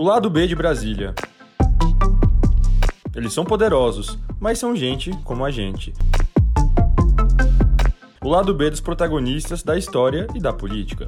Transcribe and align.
O 0.00 0.02
lado 0.02 0.30
B 0.30 0.46
de 0.46 0.56
Brasília. 0.56 1.14
Eles 3.14 3.34
são 3.34 3.44
poderosos, 3.44 4.18
mas 4.40 4.58
são 4.58 4.74
gente 4.74 5.10
como 5.24 5.44
a 5.44 5.50
gente. 5.50 5.92
O 8.24 8.30
lado 8.30 8.54
B 8.54 8.70
dos 8.70 8.80
protagonistas 8.80 9.62
da 9.62 9.76
história 9.76 10.26
e 10.34 10.40
da 10.40 10.54
política. 10.54 11.06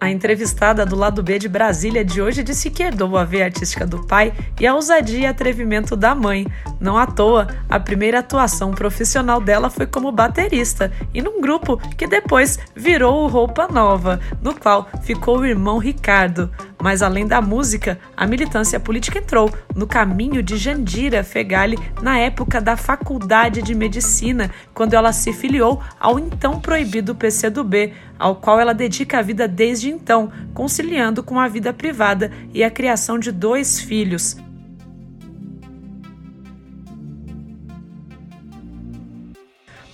A 0.00 0.10
entrevistada 0.10 0.84
do 0.84 0.96
lado 0.96 1.22
B 1.22 1.38
de 1.38 1.48
Brasília 1.48 2.04
de 2.04 2.20
hoje 2.20 2.42
disse 2.42 2.68
que 2.68 2.82
herdou 2.82 3.16
a 3.16 3.22
veia 3.22 3.44
artística 3.44 3.86
do 3.86 4.04
pai 4.08 4.34
e 4.60 4.66
a 4.66 4.74
ousadia 4.74 5.20
e 5.20 5.26
atrevimento 5.26 5.94
da 5.94 6.16
mãe. 6.16 6.48
Não 6.80 6.96
à 6.96 7.06
toa, 7.06 7.46
a 7.68 7.78
primeira 7.78 8.20
atuação 8.20 8.70
profissional 8.70 9.38
dela 9.38 9.68
foi 9.68 9.86
como 9.86 10.10
baterista 10.10 10.90
e 11.12 11.20
num 11.20 11.38
grupo 11.38 11.76
que 11.76 12.06
depois 12.06 12.58
virou 12.74 13.24
o 13.24 13.28
Roupa 13.28 13.68
Nova, 13.68 14.18
no 14.40 14.54
qual 14.54 14.88
ficou 15.02 15.40
o 15.40 15.44
irmão 15.44 15.76
Ricardo. 15.76 16.50
Mas 16.82 17.02
além 17.02 17.26
da 17.26 17.42
música, 17.42 17.98
a 18.16 18.26
militância 18.26 18.80
política 18.80 19.18
entrou 19.18 19.52
no 19.76 19.86
caminho 19.86 20.42
de 20.42 20.56
Jandira 20.56 21.22
Fegali 21.22 21.78
na 22.00 22.18
época 22.18 22.62
da 22.62 22.78
Faculdade 22.78 23.60
de 23.60 23.74
Medicina, 23.74 24.50
quando 24.72 24.94
ela 24.94 25.12
se 25.12 25.34
filiou 25.34 25.82
ao 26.00 26.18
então 26.18 26.58
proibido 26.58 27.14
PCdoB, 27.14 27.92
ao 28.18 28.36
qual 28.36 28.58
ela 28.58 28.72
dedica 28.72 29.18
a 29.18 29.22
vida 29.22 29.46
desde 29.46 29.90
então, 29.90 30.32
conciliando 30.54 31.22
com 31.22 31.38
a 31.38 31.46
vida 31.46 31.74
privada 31.74 32.32
e 32.54 32.64
a 32.64 32.70
criação 32.70 33.18
de 33.18 33.30
dois 33.30 33.78
filhos. 33.78 34.38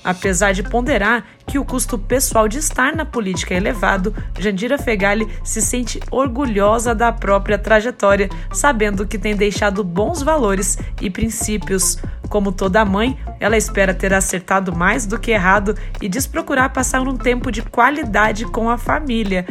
Apesar 0.07 0.53
de 0.53 0.63
ponderar 0.63 1.25
que 1.45 1.59
o 1.59 1.65
custo 1.65 1.99
pessoal 1.99 2.47
de 2.47 2.59
estar 2.59 2.95
na 2.95 3.05
política 3.05 3.55
é 3.55 3.57
elevado, 3.57 4.15
Jandira 4.39 4.79
Fegali 4.79 5.27
se 5.43 5.61
sente 5.61 5.99
orgulhosa 6.13 6.95
da 6.95 7.13
própria 7.13 7.59
trajetória, 7.59 8.31
sabendo 8.53 9.05
que 9.05 9.19
tem 9.19 9.35
deixado 9.35 9.83
bons 9.83 10.23
valores 10.23 10.79
e 11.03 11.11
princípios. 11.11 11.99
Como 12.29 12.53
toda 12.53 12.85
mãe, 12.85 13.19
ela 13.41 13.57
espera 13.57 13.93
ter 13.93 14.15
acertado 14.15 14.75
mais 14.75 15.07
do 15.07 15.19
que 15.19 15.33
errado 15.33 15.75
e 16.01 16.09
diz 16.09 16.25
procurar 16.25 16.69
passar 16.69 17.01
um 17.01 17.17
tempo 17.17 17.51
de 17.51 17.63
qualidade 17.63 18.45
com 18.45 18.71
a 18.71 18.79
família, 18.79 19.45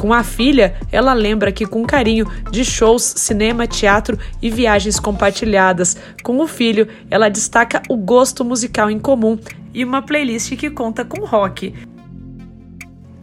com 0.00 0.14
a 0.14 0.24
filha, 0.24 0.74
ela 0.90 1.12
lembra 1.12 1.52
que 1.52 1.66
com 1.66 1.84
carinho 1.84 2.24
de 2.50 2.64
shows, 2.64 3.02
cinema, 3.18 3.66
teatro 3.66 4.18
e 4.40 4.48
viagens 4.48 4.98
compartilhadas. 4.98 5.94
Com 6.22 6.38
o 6.40 6.46
filho, 6.46 6.88
ela 7.10 7.28
destaca 7.28 7.82
o 7.86 7.98
gosto 7.98 8.42
musical 8.42 8.90
em 8.90 8.98
comum 8.98 9.38
e 9.74 9.84
uma 9.84 10.00
playlist 10.00 10.56
que 10.56 10.70
conta 10.70 11.04
com 11.04 11.26
rock. 11.26 11.74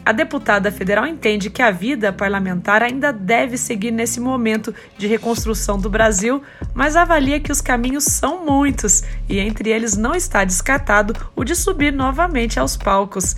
A 0.05 0.11
deputada 0.11 0.71
federal 0.71 1.07
entende 1.07 1.49
que 1.49 1.63
a 1.63 1.71
vida 1.71 2.13
parlamentar 2.13 2.83
ainda 2.83 3.11
deve 3.11 3.57
seguir 3.57 3.89
nesse 3.89 4.19
momento 4.19 4.71
de 4.99 5.07
reconstrução 5.07 5.79
do 5.79 5.89
Brasil, 5.89 6.43
mas 6.75 6.95
avalia 6.95 7.39
que 7.39 7.51
os 7.51 7.59
caminhos 7.59 8.03
são 8.03 8.45
muitos 8.45 9.03
e 9.27 9.39
entre 9.39 9.71
eles 9.71 9.97
não 9.97 10.13
está 10.13 10.43
descartado 10.45 11.15
o 11.35 11.43
de 11.43 11.55
subir 11.55 11.91
novamente 11.91 12.59
aos 12.59 12.77
palcos. 12.77 13.35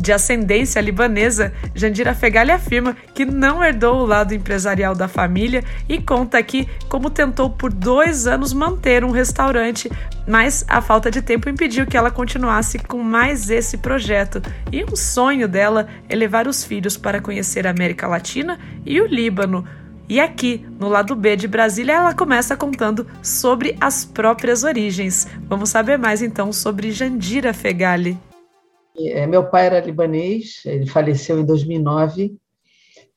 De 0.00 0.12
ascendência 0.12 0.80
libanesa, 0.80 1.52
Jandira 1.74 2.14
Fegali 2.14 2.50
afirma 2.50 2.96
que 3.14 3.26
não 3.26 3.62
herdou 3.62 3.96
o 3.96 4.06
lado 4.06 4.32
empresarial 4.32 4.94
da 4.94 5.06
família 5.06 5.62
e 5.86 6.00
conta 6.00 6.38
aqui 6.38 6.66
como 6.88 7.10
tentou 7.10 7.50
por 7.50 7.70
dois 7.70 8.26
anos 8.26 8.54
manter 8.54 9.04
um 9.04 9.10
restaurante, 9.10 9.90
mas 10.26 10.64
a 10.66 10.80
falta 10.80 11.10
de 11.10 11.20
tempo 11.20 11.50
impediu 11.50 11.86
que 11.86 11.98
ela 11.98 12.10
continuasse 12.10 12.78
com 12.78 13.02
mais 13.02 13.50
esse 13.50 13.76
projeto. 13.76 14.40
E 14.72 14.82
um 14.82 14.96
sonho 14.96 15.46
dela 15.46 15.86
é 16.08 16.16
levar 16.16 16.48
os 16.48 16.64
filhos 16.64 16.96
para 16.96 17.20
conhecer 17.20 17.66
a 17.66 17.70
América 17.70 18.08
Latina 18.08 18.58
e 18.86 19.02
o 19.02 19.06
Líbano. 19.06 19.66
E 20.08 20.18
aqui, 20.18 20.66
no 20.78 20.88
lado 20.88 21.14
B 21.14 21.36
de 21.36 21.46
Brasília, 21.46 21.92
ela 21.92 22.14
começa 22.14 22.56
contando 22.56 23.06
sobre 23.22 23.76
as 23.78 24.02
próprias 24.02 24.64
origens. 24.64 25.28
Vamos 25.42 25.68
saber 25.68 25.98
mais 25.98 26.22
então 26.22 26.52
sobre 26.54 26.90
Jandira 26.90 27.52
Fegali. 27.52 28.18
É, 29.08 29.26
meu 29.26 29.48
pai 29.48 29.66
era 29.66 29.80
libanês, 29.80 30.62
ele 30.64 30.86
faleceu 30.86 31.38
em 31.38 31.44
2009. 31.44 32.36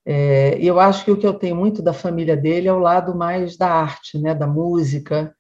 É, 0.06 0.58
e 0.60 0.68
eu 0.68 0.80
acho 0.80 1.06
que 1.06 1.12
o 1.12 1.18
que 1.18 1.26
eu 1.26 1.34
tenho 1.34 1.56
muito 1.56 1.82
da 1.82 1.94
família 1.94 2.36
dele 2.36 2.68
é 2.68 2.74
o 2.74 2.80
lado 2.80 3.16
mais 3.16 3.58
da 3.58 3.70
arte, 3.70 4.18
né, 4.18 4.36
da 4.36 4.46
música, 4.46 5.34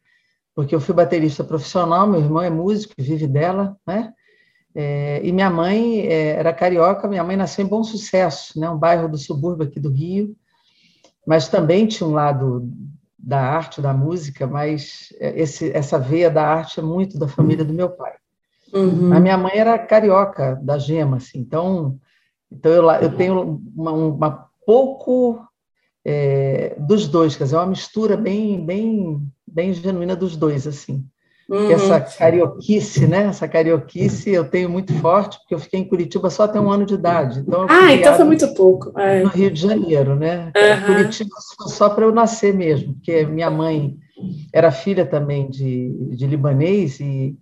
porque 0.56 0.74
eu 0.74 0.80
fui 0.80 0.96
baterista 0.96 1.44
profissional, 1.44 2.08
meu 2.08 2.22
irmão 2.22 2.42
é 2.42 2.50
músico, 2.50 2.94
vive 2.98 3.28
dela, 3.28 3.76
né? 3.86 4.14
É, 4.76 5.22
e 5.24 5.32
minha 5.32 5.50
mãe 5.50 6.08
é, 6.08 6.30
era 6.30 6.54
carioca, 6.54 7.08
minha 7.08 7.24
mãe 7.24 7.36
nasceu 7.36 7.64
em 7.64 7.68
Bom 7.68 7.84
Sucesso, 7.84 8.60
né, 8.60 8.70
um 8.70 8.78
bairro 8.78 9.08
do 9.08 9.18
subúrbio 9.18 9.68
aqui 9.68 9.80
do 9.80 9.92
Rio, 9.92 10.36
mas 11.28 11.48
também 11.48 11.86
tinha 11.86 12.08
um 12.08 12.14
lado 12.14 12.68
da 13.18 13.40
arte, 13.40 13.82
da 13.82 13.94
música, 13.94 14.48
mas 14.48 15.14
é, 15.20 15.40
esse, 15.40 15.72
essa 15.72 16.00
veia 16.00 16.30
da 16.30 16.46
arte 16.46 16.80
é 16.80 16.84
muito 16.84 17.20
da 17.20 17.28
família 17.28 17.64
do 17.64 17.74
meu 17.74 17.90
pai. 17.90 18.14
Uhum. 18.74 19.14
A 19.14 19.20
minha 19.20 19.38
mãe 19.38 19.54
era 19.56 19.78
carioca, 19.78 20.60
da 20.62 20.78
Gema, 20.78 21.18
assim, 21.18 21.40
então, 21.40 21.98
então 22.52 22.72
eu, 22.72 22.90
eu 22.90 23.16
tenho 23.16 23.62
uma, 23.76 23.92
uma 23.92 24.50
pouco 24.66 25.40
é, 26.06 26.76
dos 26.80 27.08
dois, 27.08 27.36
quer 27.36 27.46
dizer, 27.46 27.56
uma 27.56 27.68
mistura 27.68 28.18
bem, 28.18 28.66
bem, 28.66 29.22
bem 29.48 29.74
genuína 29.74 30.16
dos 30.16 30.36
dois, 30.36 30.68
assim. 30.68 31.06
Uhum. 31.50 31.70
Essa 31.72 32.00
carioquice, 32.00 33.06
né? 33.06 33.26
Essa 33.26 33.48
carioquice 33.48 34.32
eu 34.32 34.46
tenho 34.46 34.70
muito 34.70 34.94
forte, 34.96 35.38
porque 35.40 35.54
eu 35.54 35.60
fiquei 35.60 35.80
em 35.82 35.88
Curitiba 35.88 36.30
só 36.30 36.44
até 36.44 36.60
um 36.60 36.72
ano 36.72 36.86
de 36.86 36.94
idade. 36.94 37.42
Então 37.42 37.68
ah, 37.70 37.92
então 37.92 38.16
foi 38.16 38.26
muito 38.26 38.54
pouco. 38.54 38.98
É. 38.98 39.22
No 39.22 39.30
Rio 39.30 39.52
de 39.52 39.60
Janeiro, 39.60 40.16
né? 40.16 40.52
Uhum. 40.56 40.86
Curitiba 40.86 41.36
só 41.68 41.90
para 41.90 42.06
eu 42.06 42.14
nascer 42.14 42.54
mesmo, 42.54 42.94
porque 42.94 43.26
minha 43.26 43.52
mãe 43.52 43.98
era 44.54 44.72
filha 44.72 45.06
também 45.06 45.50
de, 45.50 46.16
de 46.16 46.26
libanês 46.26 47.00
e 47.02 47.38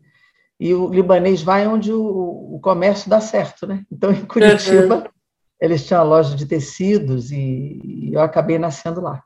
e 0.62 0.76
o 0.76 0.90
libanês 0.90 1.42
vai 1.42 1.66
onde 1.66 1.92
o, 1.92 2.56
o 2.56 2.60
comércio 2.62 3.10
dá 3.10 3.20
certo, 3.20 3.66
né? 3.66 3.84
Então, 3.92 4.12
em 4.12 4.24
Curitiba, 4.24 4.96
uhum. 4.98 5.04
eles 5.60 5.84
tinham 5.84 6.02
a 6.02 6.04
loja 6.04 6.36
de 6.36 6.46
tecidos 6.46 7.32
e, 7.32 7.82
e 7.84 8.12
eu 8.14 8.22
acabei 8.22 8.60
nascendo 8.60 9.02
lá. 9.02 9.24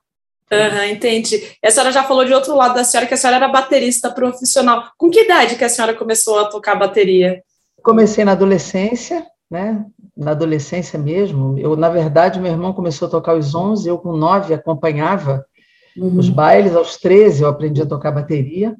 Uhum, 0.49 0.85
entendi. 0.85 1.57
E 1.61 1.67
a 1.67 1.69
senhora 1.69 1.91
já 1.91 2.05
falou 2.05 2.23
de 2.23 2.33
outro 2.33 2.55
lado 2.55 2.75
da 2.75 2.85
senhora, 2.85 3.05
que 3.05 3.15
a 3.15 3.17
senhora 3.17 3.35
era 3.35 3.47
baterista 3.49 4.09
profissional. 4.09 4.85
Com 4.97 5.09
que 5.09 5.25
idade 5.25 5.57
que 5.57 5.65
a 5.65 5.67
senhora 5.67 5.93
começou 5.93 6.39
a 6.39 6.45
tocar 6.45 6.75
bateria? 6.75 7.43
Comecei 7.83 8.23
na 8.23 8.31
adolescência, 8.31 9.25
né? 9.51 9.85
Na 10.15 10.31
adolescência 10.31 10.97
mesmo. 10.97 11.59
Eu, 11.59 11.75
na 11.75 11.89
verdade, 11.89 12.39
meu 12.39 12.53
irmão 12.53 12.71
começou 12.71 13.09
a 13.09 13.11
tocar 13.11 13.33
aos 13.33 13.53
11, 13.53 13.89
eu 13.89 13.97
com 13.97 14.15
9 14.15 14.53
acompanhava 14.53 15.45
uhum. 15.97 16.17
os 16.17 16.29
bailes. 16.29 16.73
Aos 16.77 16.95
13 16.95 17.43
eu 17.43 17.49
aprendi 17.49 17.81
a 17.81 17.85
tocar 17.85 18.13
bateria 18.13 18.73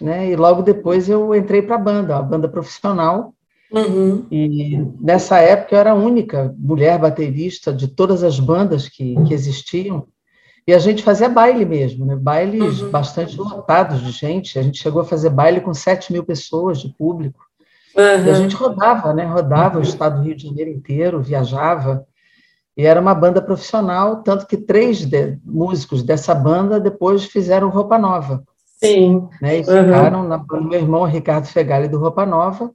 né? 0.00 0.30
E 0.30 0.36
logo 0.36 0.62
depois 0.62 1.08
eu 1.08 1.34
entrei 1.34 1.62
para 1.62 1.76
a 1.76 1.78
banda, 1.78 2.16
a 2.16 2.22
banda 2.22 2.48
profissional. 2.48 3.34
Uhum. 3.70 4.26
E 4.30 4.78
nessa 5.00 5.38
época 5.38 5.74
eu 5.74 5.78
era 5.78 5.90
a 5.90 5.94
única 5.94 6.54
mulher 6.56 6.98
baterista 6.98 7.72
de 7.72 7.88
todas 7.88 8.22
as 8.22 8.40
bandas 8.40 8.88
que, 8.88 9.14
que 9.24 9.34
existiam. 9.34 10.06
E 10.66 10.74
a 10.74 10.78
gente 10.78 11.02
fazia 11.02 11.28
baile 11.28 11.64
mesmo, 11.64 12.04
né? 12.04 12.14
bailes 12.14 12.82
uhum. 12.82 12.90
bastante 12.90 13.36
lotados 13.36 14.02
de 14.02 14.10
gente. 14.10 14.58
A 14.58 14.62
gente 14.62 14.78
chegou 14.78 15.02
a 15.02 15.04
fazer 15.04 15.30
baile 15.30 15.60
com 15.60 15.72
7 15.72 16.12
mil 16.12 16.24
pessoas 16.24 16.80
de 16.80 16.94
público. 16.94 17.40
Uhum. 17.96 18.26
E 18.26 18.30
a 18.30 18.34
gente 18.34 18.54
rodava, 18.54 19.12
né? 19.12 19.24
Rodava 19.24 19.78
o 19.78 19.82
estado 19.82 20.18
do 20.18 20.24
Rio 20.24 20.36
de 20.36 20.46
Janeiro 20.46 20.70
inteiro, 20.70 21.22
viajava. 21.22 22.06
E 22.76 22.86
era 22.86 23.00
uma 23.00 23.14
banda 23.14 23.42
profissional, 23.42 24.22
tanto 24.22 24.46
que 24.46 24.56
três 24.56 25.04
de, 25.04 25.38
músicos 25.44 26.02
dessa 26.02 26.34
banda 26.34 26.78
depois 26.78 27.24
fizeram 27.24 27.70
roupa 27.70 27.98
nova. 27.98 28.44
Sim. 28.78 29.28
Né, 29.42 29.58
e 29.58 29.64
ficaram 29.64 30.22
uhum. 30.22 30.28
na, 30.28 30.44
meu 30.60 30.80
irmão 30.80 31.04
Ricardo 31.04 31.46
Fegali 31.46 31.88
do 31.88 31.98
Roupa 31.98 32.24
Nova, 32.24 32.70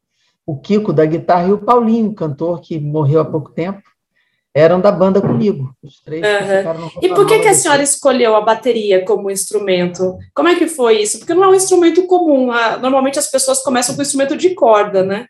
o 0.45 0.59
Kiko 0.59 0.91
da 0.91 1.05
guitarra 1.05 1.47
e 1.47 1.53
o 1.53 1.57
Paulinho, 1.57 2.13
cantor 2.13 2.59
que 2.59 2.79
morreu 2.79 3.21
há 3.21 3.25
pouco 3.25 3.51
tempo, 3.51 3.81
eram 4.53 4.79
da 4.79 4.91
banda 4.91 5.19
comigo. 5.19 5.73
Os 5.81 6.01
três 6.01 6.21
uhum. 6.21 6.89
E 7.01 7.09
por 7.09 7.25
que, 7.25 7.39
que 7.39 7.47
a 7.47 7.53
senhora 7.53 7.81
escolheu 7.81 8.35
a 8.35 8.41
bateria 8.41 9.03
como 9.03 9.31
instrumento? 9.31 10.17
Como 10.35 10.47
é 10.47 10.55
que 10.55 10.67
foi 10.67 11.01
isso? 11.01 11.17
Porque 11.17 11.33
não 11.33 11.45
é 11.45 11.47
um 11.47 11.55
instrumento 11.55 12.06
comum. 12.06 12.51
Normalmente 12.79 13.17
as 13.17 13.31
pessoas 13.31 13.63
começam 13.63 13.95
com 13.95 14.01
instrumento 14.01 14.38
de 14.38 14.51
corda, 14.51 15.03
né? 15.03 15.25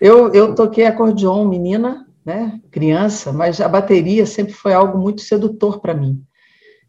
Eu, 0.00 0.32
eu 0.32 0.54
toquei 0.54 0.86
acordeon, 0.86 1.44
menina, 1.48 2.06
né, 2.24 2.60
criança, 2.70 3.32
mas 3.32 3.60
a 3.60 3.68
bateria 3.68 4.24
sempre 4.26 4.52
foi 4.52 4.72
algo 4.72 4.96
muito 4.98 5.22
sedutor 5.22 5.80
para 5.80 5.94
mim. 5.94 6.22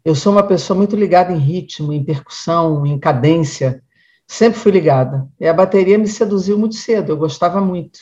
Eu 0.04 0.14
sou 0.14 0.32
uma 0.32 0.42
pessoa 0.42 0.76
muito 0.76 0.94
ligada 0.94 1.32
em 1.32 1.38
ritmo, 1.38 1.92
em 1.92 2.04
percussão, 2.04 2.84
em 2.84 2.98
cadência. 2.98 3.82
Sempre 4.26 4.58
fui 4.58 4.70
ligada. 4.72 5.26
E 5.40 5.46
a 5.46 5.52
bateria 5.54 5.96
me 5.96 6.06
seduziu 6.06 6.58
muito 6.58 6.74
cedo, 6.74 7.12
eu 7.12 7.16
gostava 7.16 7.60
muito. 7.60 8.00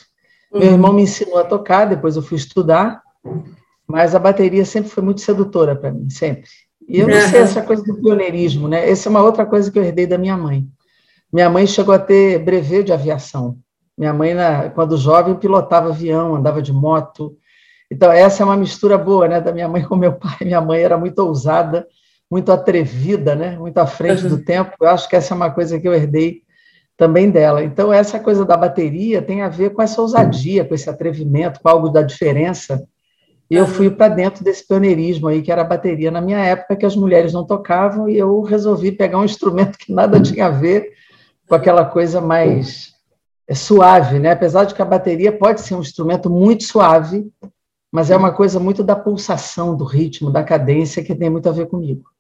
Uhum. 0.53 0.61
Meu 0.61 0.73
irmão 0.73 0.93
me 0.93 1.03
ensinou 1.03 1.39
a 1.39 1.45
tocar, 1.45 1.85
depois 1.85 2.17
eu 2.17 2.23
fui 2.23 2.37
estudar, 2.37 3.01
mas 3.87 4.15
a 4.15 4.19
bateria 4.19 4.65
sempre 4.65 4.91
foi 4.91 5.03
muito 5.03 5.21
sedutora 5.21 5.77
para 5.77 5.93
mim, 5.93 6.11
sempre. 6.11 6.49
E 6.89 6.99
eu 6.99 7.07
não 7.07 7.21
sei 7.29 7.41
essa 7.41 7.63
coisa 7.63 7.83
do 7.85 7.95
pioneirismo, 7.95 8.67
né? 8.67 8.91
Essa 8.91 9.09
é 9.09 9.11
uma 9.11 9.23
outra 9.23 9.47
coisa 9.47 9.71
que 9.71 9.79
eu 9.79 9.85
herdei 9.85 10.07
da 10.07 10.19
minha 10.19 10.37
mãe. 10.37 10.67
Minha 11.33 11.49
mãe 11.49 11.67
chegou 11.67 11.95
a 11.95 11.99
ter 11.99 12.39
brevet 12.41 12.85
de 12.85 12.93
aviação. 12.93 13.57
Minha 13.97 14.13
mãe, 14.13 14.35
quando 14.75 14.97
jovem, 14.97 15.37
pilotava 15.37 15.91
avião, 15.91 16.35
andava 16.35 16.61
de 16.61 16.73
moto, 16.73 17.37
Então, 17.93 18.11
essa 18.11 18.43
é 18.43 18.47
uma 18.47 18.57
mistura 18.57 18.97
boa, 18.97 19.29
né, 19.29 19.39
da 19.39 19.53
minha 19.53 19.69
mãe 19.69 19.83
com 19.85 19.95
meu 19.95 20.15
pai. 20.15 20.39
Minha 20.41 20.63
mãe 20.63 20.81
era 20.81 20.97
muito 20.97 21.19
ousada, 21.19 21.87
muito 22.31 22.51
atrevida, 22.51 23.35
né, 23.35 23.59
muito 23.59 23.77
à 23.77 23.87
frente 23.87 24.25
uhum. 24.25 24.31
do 24.31 24.39
tempo. 24.43 24.73
Eu 24.81 24.89
acho 24.89 25.07
que 25.07 25.15
essa 25.15 25.35
é 25.35 25.37
uma 25.37 25.51
coisa 25.51 25.79
que 25.79 25.87
eu 25.87 25.93
herdei 25.93 26.41
também 26.97 27.31
dela. 27.31 27.63
Então, 27.63 27.93
essa 27.93 28.19
coisa 28.19 28.47
da 28.47 28.57
bateria 28.57 29.21
tem 29.21 29.43
a 29.43 29.49
ver 29.49 29.71
com 29.71 29.83
essa 29.83 30.01
ousadia, 30.01 30.65
com 30.65 30.75
esse 30.75 30.89
atrevimento, 30.89 31.61
com 31.61 31.69
algo 31.69 31.91
da 31.91 32.01
diferença. 32.01 32.83
E 33.51 33.57
eu 33.57 33.67
fui 33.67 33.91
para 33.91 34.09
dentro 34.09 34.43
desse 34.43 34.67
pioneirismo 34.67 35.29
aí, 35.29 35.43
que 35.43 35.53
era 35.53 35.61
a 35.61 35.67
bateria 35.67 36.11
na 36.11 36.23
minha 36.23 36.39
época, 36.39 36.77
que 36.77 36.87
as 36.87 36.97
mulheres 36.97 37.35
não 37.35 37.45
tocavam, 37.45 38.09
e 38.09 38.17
eu 38.17 38.41
resolvi 38.41 38.91
pegar 38.93 39.19
um 39.19 39.25
instrumento 39.25 39.77
que 39.77 39.93
nada 39.93 40.19
tinha 40.23 40.47
a 40.47 40.51
ver 40.51 40.93
com 41.47 41.55
aquela 41.55 41.85
coisa 41.85 42.23
mais 42.23 42.93
é 43.47 43.55
suave, 43.55 44.19
né? 44.19 44.31
Apesar 44.31 44.65
de 44.65 44.75
que 44.75 44.81
a 44.81 44.87
bateria 44.87 45.31
pode 45.31 45.61
ser 45.61 45.75
um 45.75 45.81
instrumento 45.81 46.31
muito 46.31 46.65
suave, 46.65 47.31
mas 47.93 48.11
é 48.11 48.17
uma 48.17 48.33
coisa 48.33 48.59
muito 48.59 48.83
da 48.83 48.97
pulsação, 48.97 49.77
do 49.77 49.85
ritmo, 49.85 50.31
da 50.31 50.43
cadência, 50.43 51.05
que 51.05 51.15
tem 51.15 51.29
muito 51.29 51.49
a 51.49 51.53
ver 51.53 51.67
comigo. 51.67 52.11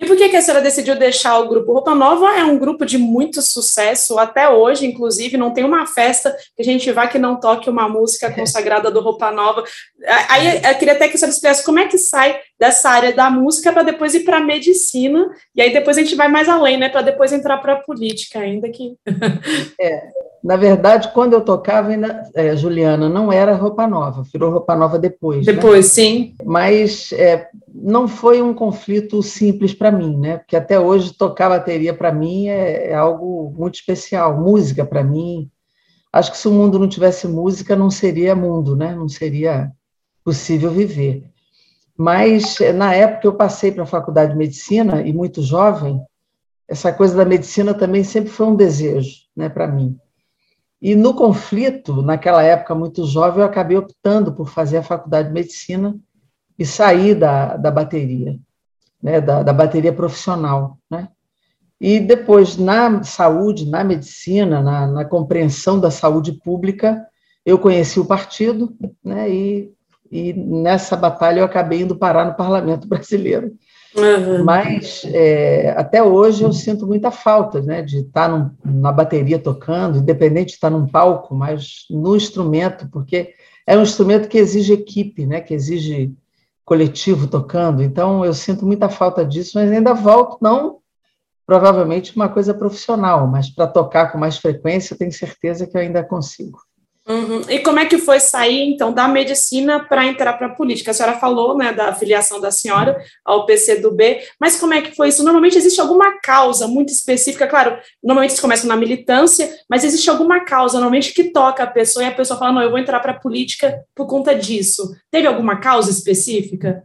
E 0.00 0.06
por 0.06 0.16
que, 0.16 0.30
que 0.30 0.36
a 0.36 0.40
senhora 0.40 0.62
decidiu 0.62 0.96
deixar 0.96 1.38
o 1.38 1.48
grupo? 1.48 1.74
Roupa 1.74 1.94
Nova 1.94 2.34
é 2.34 2.42
um 2.42 2.58
grupo 2.58 2.86
de 2.86 2.96
muito 2.96 3.42
sucesso, 3.42 4.18
até 4.18 4.48
hoje, 4.48 4.86
inclusive, 4.86 5.36
não 5.36 5.52
tem 5.52 5.62
uma 5.62 5.86
festa 5.86 6.34
que 6.56 6.62
a 6.62 6.64
gente 6.64 6.90
vá 6.90 7.06
que 7.06 7.18
não 7.18 7.38
toque 7.38 7.68
uma 7.68 7.86
música 7.86 8.30
consagrada 8.34 8.90
do 8.90 9.00
Roupa 9.00 9.30
Nova. 9.30 9.62
Aí 10.30 10.56
eu 10.56 10.74
queria 10.78 10.94
até 10.94 11.06
que 11.06 11.16
a 11.16 11.18
senhora 11.18 11.34
explicasse 11.34 11.64
como 11.64 11.78
é 11.78 11.86
que 11.86 11.98
sai 11.98 12.40
dessa 12.60 12.90
área 12.90 13.14
da 13.14 13.30
música 13.30 13.72
para 13.72 13.82
depois 13.82 14.14
ir 14.14 14.20
para 14.20 14.36
a 14.36 14.44
medicina, 14.44 15.30
e 15.56 15.62
aí 15.62 15.72
depois 15.72 15.96
a 15.96 16.02
gente 16.02 16.14
vai 16.14 16.28
mais 16.28 16.46
além, 16.46 16.76
né? 16.76 16.90
Para 16.90 17.00
depois 17.00 17.32
entrar 17.32 17.56
para 17.56 17.72
a 17.72 17.82
política, 17.82 18.38
ainda 18.38 18.68
que. 18.68 18.96
é, 19.80 20.08
na 20.44 20.56
verdade, 20.56 21.10
quando 21.14 21.32
eu 21.32 21.40
tocava, 21.40 21.88
ainda, 21.88 22.22
é, 22.34 22.54
Juliana, 22.54 23.08
não 23.08 23.32
era 23.32 23.54
roupa 23.54 23.86
nova, 23.86 24.22
virou 24.30 24.50
roupa 24.50 24.76
nova 24.76 24.98
depois. 24.98 25.46
Né? 25.46 25.54
Depois, 25.54 25.86
né? 25.86 25.90
sim. 25.90 26.34
Mas 26.44 27.12
é, 27.12 27.48
não 27.66 28.06
foi 28.06 28.42
um 28.42 28.52
conflito 28.52 29.22
simples 29.22 29.72
para 29.72 29.90
mim, 29.90 30.18
né? 30.18 30.36
Porque 30.36 30.54
até 30.54 30.78
hoje 30.78 31.14
tocar 31.14 31.48
bateria 31.48 31.94
para 31.94 32.12
mim 32.12 32.48
é, 32.48 32.90
é, 32.90 32.94
algo 32.94 33.54
muito 33.56 33.76
especial. 33.76 34.38
Música 34.38 34.84
para 34.84 35.02
mim, 35.02 35.50
acho 36.12 36.30
que 36.30 36.36
se 36.36 36.46
o 36.46 36.52
mundo 36.52 36.78
não 36.78 36.88
tivesse 36.88 37.26
música, 37.26 37.74
não 37.74 37.90
seria 37.90 38.36
mundo, 38.36 38.76
né? 38.76 38.94
Não 38.94 39.08
seria 39.08 39.72
possível 40.22 40.70
viver. 40.70 41.30
Mas 42.00 42.56
na 42.76 42.94
época 42.94 43.26
eu 43.26 43.34
passei 43.34 43.70
para 43.70 43.82
a 43.82 43.86
faculdade 43.86 44.32
de 44.32 44.38
medicina 44.38 45.02
e 45.02 45.12
muito 45.12 45.42
jovem, 45.42 46.02
essa 46.66 46.90
coisa 46.90 47.14
da 47.14 47.26
medicina 47.26 47.74
também 47.74 48.02
sempre 48.02 48.30
foi 48.30 48.46
um 48.46 48.56
desejo, 48.56 49.26
né, 49.36 49.50
para 49.50 49.66
mim. 49.66 49.98
E 50.80 50.94
no 50.94 51.12
conflito, 51.12 52.00
naquela 52.00 52.42
época 52.42 52.74
muito 52.74 53.04
jovem, 53.04 53.40
eu 53.40 53.44
acabei 53.44 53.76
optando 53.76 54.32
por 54.32 54.48
fazer 54.48 54.78
a 54.78 54.82
faculdade 54.82 55.28
de 55.28 55.34
medicina 55.34 55.94
e 56.58 56.64
sair 56.64 57.14
da, 57.14 57.58
da 57.58 57.70
bateria, 57.70 58.38
né, 59.02 59.20
da, 59.20 59.42
da 59.42 59.52
bateria 59.52 59.92
profissional. 59.92 60.78
Né? 60.90 61.06
E 61.78 62.00
depois, 62.00 62.56
na 62.56 63.02
saúde, 63.02 63.68
na 63.68 63.84
medicina, 63.84 64.62
na, 64.62 64.86
na, 64.86 65.04
compreensão 65.04 65.78
da 65.78 65.90
saúde 65.90 66.32
pública, 66.32 67.06
eu 67.44 67.58
conheci 67.58 68.00
o 68.00 68.06
partido, 68.06 68.74
né, 69.04 69.28
e, 69.28 69.70
e 70.10 70.32
nessa 70.32 70.96
batalha 70.96 71.40
eu 71.40 71.44
acabei 71.44 71.82
indo 71.82 71.96
parar 71.96 72.24
no 72.24 72.34
parlamento 72.34 72.86
brasileiro. 72.88 73.52
Uhum. 73.94 74.44
Mas 74.44 75.02
é, 75.06 75.74
até 75.76 76.02
hoje 76.02 76.44
eu 76.44 76.52
sinto 76.52 76.86
muita 76.86 77.10
falta 77.10 77.60
né, 77.60 77.82
de 77.82 77.98
estar 77.98 78.28
num, 78.28 78.50
na 78.64 78.92
bateria 78.92 79.38
tocando, 79.38 79.98
independente 79.98 80.48
de 80.48 80.54
estar 80.54 80.70
num 80.70 80.86
palco, 80.86 81.34
mas 81.34 81.86
no 81.90 82.14
instrumento, 82.14 82.88
porque 82.90 83.34
é 83.66 83.76
um 83.76 83.82
instrumento 83.82 84.28
que 84.28 84.38
exige 84.38 84.72
equipe, 84.72 85.26
né, 85.26 85.40
que 85.40 85.54
exige 85.54 86.14
coletivo 86.64 87.26
tocando. 87.26 87.82
Então 87.82 88.24
eu 88.24 88.32
sinto 88.32 88.64
muita 88.64 88.88
falta 88.88 89.24
disso, 89.24 89.52
mas 89.56 89.70
ainda 89.70 89.92
volto, 89.92 90.38
não 90.40 90.80
provavelmente 91.50 92.14
uma 92.14 92.28
coisa 92.28 92.54
profissional, 92.54 93.26
mas 93.26 93.50
para 93.50 93.66
tocar 93.66 94.12
com 94.12 94.18
mais 94.18 94.38
frequência, 94.38 94.96
tenho 94.96 95.10
certeza 95.10 95.66
que 95.66 95.76
eu 95.76 95.80
ainda 95.80 96.04
consigo. 96.04 96.60
Uhum. 97.10 97.40
E 97.48 97.58
como 97.58 97.80
é 97.80 97.86
que 97.86 97.98
foi 97.98 98.20
sair, 98.20 98.68
então, 98.68 98.92
da 98.92 99.08
medicina 99.08 99.80
para 99.80 100.06
entrar 100.06 100.34
para 100.34 100.46
a 100.46 100.54
política? 100.54 100.92
A 100.92 100.94
senhora 100.94 101.18
falou, 101.18 101.58
né, 101.58 101.72
da 101.72 101.92
filiação 101.92 102.40
da 102.40 102.52
senhora 102.52 103.02
ao 103.24 103.44
PCdoB, 103.46 104.20
mas 104.38 104.60
como 104.60 104.74
é 104.74 104.80
que 104.80 104.94
foi 104.94 105.08
isso? 105.08 105.24
Normalmente 105.24 105.58
existe 105.58 105.80
alguma 105.80 106.20
causa 106.20 106.68
muito 106.68 106.92
específica, 106.92 107.48
claro, 107.48 107.76
normalmente 108.00 108.30
eles 108.30 108.40
começam 108.40 108.68
na 108.68 108.76
militância, 108.76 109.50
mas 109.68 109.82
existe 109.82 110.08
alguma 110.08 110.44
causa, 110.44 110.74
normalmente, 110.78 111.12
que 111.12 111.32
toca 111.32 111.64
a 111.64 111.66
pessoa 111.66 112.04
e 112.04 112.06
a 112.06 112.14
pessoa 112.14 112.38
fala, 112.38 112.52
não, 112.52 112.62
eu 112.62 112.70
vou 112.70 112.78
entrar 112.78 113.00
para 113.00 113.10
a 113.10 113.18
política 113.18 113.84
por 113.92 114.06
conta 114.06 114.32
disso. 114.32 114.94
Teve 115.10 115.26
alguma 115.26 115.56
causa 115.56 115.90
específica? 115.90 116.84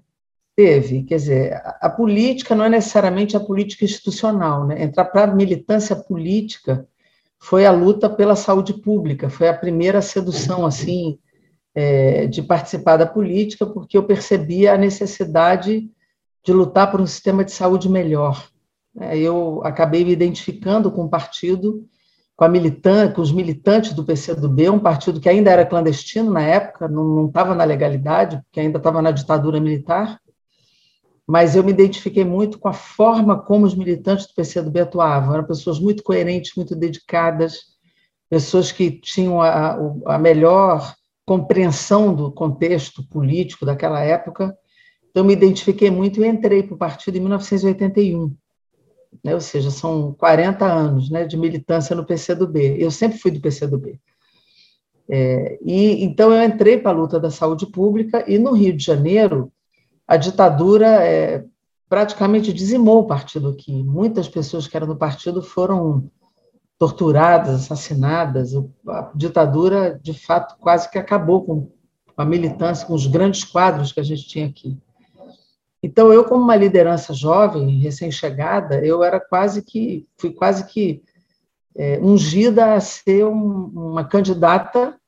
Teve, 0.56 1.04
quer 1.04 1.18
dizer, 1.18 1.54
a, 1.54 1.78
a 1.82 1.90
política 1.90 2.56
não 2.56 2.66
é 2.66 2.70
necessariamente 2.70 3.38
a 3.38 3.40
política 3.40 3.86
institucional, 3.86 4.66
né? 4.66 4.82
Entrar 4.82 5.06
para 5.06 5.26
a 5.26 5.36
militância 5.36 5.96
política 5.96 6.88
foi 7.40 7.66
a 7.66 7.72
luta 7.72 8.10
pela 8.10 8.36
saúde 8.36 8.74
pública, 8.74 9.30
foi 9.30 9.48
a 9.48 9.54
primeira 9.54 10.02
sedução 10.02 10.66
assim 10.66 11.20
é, 11.74 12.26
de 12.28 12.42
participar 12.42 12.98
da 12.98 13.06
política, 13.06 13.66
porque 13.66 13.98
eu 13.98 14.04
percebia 14.04 14.74
a 14.74 14.78
necessidade 14.78 15.90
de 16.44 16.54
lutar 16.54 16.90
por 16.90 17.02
um 17.02 17.08
sistema 17.08 17.44
de 17.44 17.52
saúde 17.52 17.90
melhor. 17.90 18.48
É, 19.00 19.18
eu 19.18 19.62
acabei 19.64 20.06
me 20.06 20.12
identificando 20.12 20.90
com 20.90 21.06
o 21.06 21.10
partido, 21.10 21.86
com 22.36 22.46
a 22.46 22.50
militante, 22.50 23.16
com 23.16 23.22
os 23.22 23.32
militantes 23.32 23.94
do 23.94 24.06
PCdoB, 24.06 24.70
um 24.70 24.80
partido 24.80 25.20
que 25.20 25.30
ainda 25.30 25.52
era 25.52 25.66
clandestino 25.66 26.32
na 26.32 26.42
época, 26.42 26.88
não 26.88 27.28
estava 27.28 27.54
na 27.54 27.64
legalidade, 27.64 28.42
porque 28.44 28.60
ainda 28.60 28.78
estava 28.78 29.02
na 29.02 29.12
ditadura 29.12 29.60
militar, 29.60 30.20
mas 31.28 31.56
eu 31.56 31.64
me 31.64 31.72
identifiquei 31.72 32.24
muito 32.24 32.60
com 32.60 32.68
a 32.68 32.74
forma 32.74 33.42
como 33.42 33.66
os 33.66 33.74
militantes 33.74 34.28
do 34.28 34.36
PCdoB 34.36 34.80
atuavam. 34.80 35.34
Eram 35.34 35.44
pessoas 35.44 35.80
muito 35.80 36.04
coerentes, 36.04 36.56
muito 36.56 36.76
dedicadas, 36.76 37.76
pessoas 38.30 38.72
que 38.72 38.92
tinham 38.92 39.42
a, 39.42 39.78
a 40.06 40.20
melhor 40.20 40.94
compreensão 41.26 42.14
do 42.14 42.32
contexto 42.32 43.04
político 43.08 43.66
daquela 43.66 44.02
época. 44.02 44.56
Então, 45.10 45.24
me 45.24 45.34
identifiquei 45.34 45.90
muito 45.90 46.24
e 46.24 46.28
entrei 46.28 46.62
para 46.62 46.76
o 46.76 46.78
partido 46.78 47.18
em 47.18 47.22
1981. 47.22 48.36
Né? 49.24 49.34
Ou 49.34 49.42
seja, 49.42 49.72
são 49.72 50.14
40 50.14 50.64
anos 50.64 51.10
né, 51.10 51.26
de 51.26 51.38
militância 51.38 51.96
no 51.96 52.06
PCdoB. 52.06 52.78
Eu 52.78 52.92
sempre 52.92 53.18
fui 53.18 53.32
do 53.32 53.42
PCdoB. 53.42 54.00
É, 55.08 55.60
e 55.64 56.04
então 56.04 56.34
eu 56.34 56.44
entrei 56.44 56.80
para 56.80 56.92
a 56.92 56.94
luta 56.94 57.20
da 57.20 57.30
saúde 57.30 57.68
pública 57.68 58.26
e 58.28 58.40
no 58.40 58.54
Rio 58.54 58.76
de 58.76 58.84
Janeiro 58.84 59.52
a 60.08 60.18
ditadura 60.18 60.88
é, 60.88 61.44
praticamente 61.90 62.54
dizimou 62.54 63.02
o 63.02 63.08
partido 63.08 63.50
aqui. 63.50 63.84
Muitas 63.84 64.28
pessoas 64.28 64.68
que 64.68 64.76
eram 64.76 64.88
do 64.88 64.96
partido 64.96 65.42
foram 65.42 66.10
torturadas, 66.78 67.56
assassinadas. 67.56 68.54
A 68.88 69.12
ditadura, 69.16 70.00
de 70.02 70.14
fato, 70.14 70.58
quase 70.60 70.90
que 70.90 70.98
acabou 70.98 71.44
com 71.44 71.72
a 72.18 72.26
militância, 72.26 72.86
com 72.86 72.94
os 72.94 73.08
grandes 73.08 73.44
quadros 73.44 73.92
que 73.92 74.00
a 74.00 74.04
gente 74.04 74.28
tinha 74.28 74.48
aqui. 74.48 74.78
Então, 75.82 76.12
eu, 76.12 76.24
como 76.24 76.44
uma 76.44 76.56
liderança 76.56 77.14
jovem, 77.14 77.80
recém-chegada, 77.80 78.84
eu 78.84 79.04
era 79.04 79.20
quase 79.20 79.62
que, 79.62 80.08
fui 80.18 80.32
quase 80.32 80.66
que 80.66 81.04
é, 81.76 82.00
ungida 82.00 82.74
a 82.74 82.80
ser 82.80 83.26
um, 83.26 83.66
uma 83.68 84.04
candidata 84.04 85.00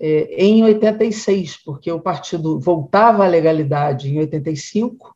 em 0.00 0.64
86, 0.64 1.58
porque 1.64 1.90
o 1.90 2.00
partido 2.00 2.58
voltava 2.58 3.24
à 3.24 3.28
legalidade 3.28 4.08
em 4.08 4.18
85, 4.18 5.14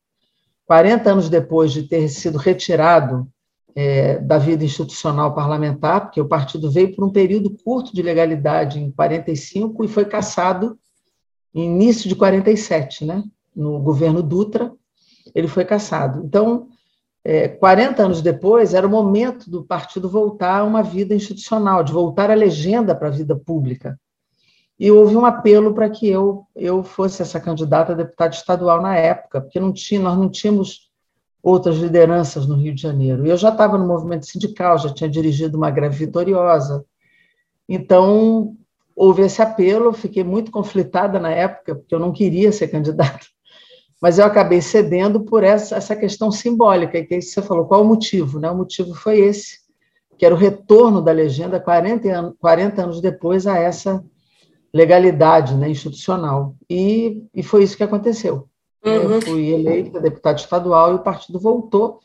40 0.67 1.11
anos 1.11 1.29
depois 1.29 1.73
de 1.73 1.85
ter 1.85 2.09
sido 2.09 2.39
retirado 2.39 3.27
é, 3.75 4.19
da 4.19 4.39
vida 4.39 4.65
institucional 4.65 5.35
parlamentar, 5.35 6.03
porque 6.03 6.21
o 6.21 6.29
partido 6.29 6.71
veio 6.71 6.95
por 6.95 7.05
um 7.05 7.11
período 7.11 7.51
curto 7.65 7.95
de 7.95 8.03
legalidade 8.03 8.81
em 8.81 8.91
45 8.91 9.85
e 9.85 9.89
foi 9.89 10.05
cassado 10.05 10.79
em 11.55 11.65
início 11.65 12.09
de 12.09 12.15
47, 12.15 13.05
né? 13.05 13.23
no 13.55 13.79
governo 13.79 14.23
Dutra, 14.23 14.73
ele 15.35 15.49
foi 15.49 15.65
cassado. 15.65 16.23
Então, 16.25 16.69
é, 17.25 17.49
40 17.49 18.03
anos 18.03 18.21
depois, 18.21 18.75
era 18.75 18.87
o 18.87 18.91
momento 18.91 19.51
do 19.51 19.65
partido 19.65 20.09
voltar 20.09 20.61
a 20.61 20.65
uma 20.65 20.83
vida 20.83 21.15
institucional, 21.15 21.83
de 21.83 21.93
voltar 21.93 22.31
a 22.31 22.35
legenda 22.35 22.95
para 22.95 23.09
a 23.09 23.11
vida 23.11 23.35
pública 23.35 23.99
e 24.79 24.91
houve 24.91 25.17
um 25.17 25.25
apelo 25.25 25.73
para 25.73 25.89
que 25.89 26.07
eu, 26.09 26.47
eu 26.55 26.83
fosse 26.83 27.23
essa 27.23 27.41
candidata 27.41 27.93
a 27.93 27.97
deputada 27.97 28.35
estadual 28.35 28.83
na 28.83 28.95
época, 28.95 29.41
porque 29.41 29.59
não 29.59 29.73
tinha, 29.73 30.01
nós 30.01 30.19
não 30.19 30.29
tínhamos 30.29 30.91
outras 31.43 31.77
lideranças 31.77 32.47
no 32.47 32.57
Rio 32.57 32.75
de 32.75 32.83
Janeiro. 32.83 33.27
Eu 33.27 33.37
já 33.37 33.49
estava 33.49 33.79
no 33.79 33.87
movimento 33.87 34.27
sindical, 34.27 34.79
já 34.79 34.93
tinha 34.93 35.09
dirigido 35.09 35.57
uma 35.57 35.71
greve 35.71 36.05
vitoriosa. 36.05 36.85
Então, 37.69 38.55
houve 38.95 39.23
esse 39.23 39.41
apelo, 39.41 39.93
fiquei 39.93 40.23
muito 40.23 40.51
conflitada 40.51 41.19
na 41.19 41.31
época, 41.31 41.77
porque 41.77 41.95
eu 41.95 41.99
não 41.99 42.13
queria 42.13 42.53
ser 42.53 42.69
candidata, 42.69 43.27
mas 44.01 44.19
eu 44.19 44.27
acabei 44.27 44.61
cedendo 44.61 45.21
por 45.21 45.43
essa, 45.43 45.77
essa 45.77 45.97
questão 45.97 46.31
simbólica, 46.31 47.03
que 47.03 47.23
você 47.23 47.41
falou, 47.41 47.65
qual 47.65 47.83
o 47.83 47.87
motivo? 47.87 48.39
Né? 48.39 48.51
O 48.51 48.57
motivo 48.57 48.95
foi 48.95 49.21
esse, 49.21 49.61
que 50.19 50.27
era 50.27 50.35
o 50.35 50.39
retorno 50.39 51.01
da 51.01 51.13
legenda 51.13 51.59
40 51.59 52.09
anos, 52.09 52.35
40 52.39 52.83
anos 52.83 53.01
depois 53.01 53.47
a 53.47 53.57
essa 53.57 54.05
legalidade 54.73 55.55
né, 55.55 55.69
institucional. 55.69 56.55
E, 56.69 57.23
e 57.35 57.43
foi 57.43 57.63
isso 57.63 57.77
que 57.77 57.83
aconteceu. 57.83 58.49
Uhum. 58.85 58.93
Eu 58.93 59.23
fui 59.23 59.49
eleita 59.49 60.01
deputada 60.01 60.39
estadual 60.39 60.93
e 60.93 60.95
o 60.97 61.03
partido 61.03 61.39
voltou. 61.39 62.01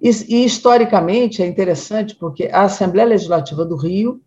E, 0.00 0.10
e, 0.28 0.44
historicamente 0.44 1.42
é 1.42 1.46
interessante 1.46 2.14
porque 2.14 2.48
a 2.52 2.62
Assembleia 2.62 3.08
Legislativa 3.08 3.64
do 3.64 3.76
Rio 3.76 4.20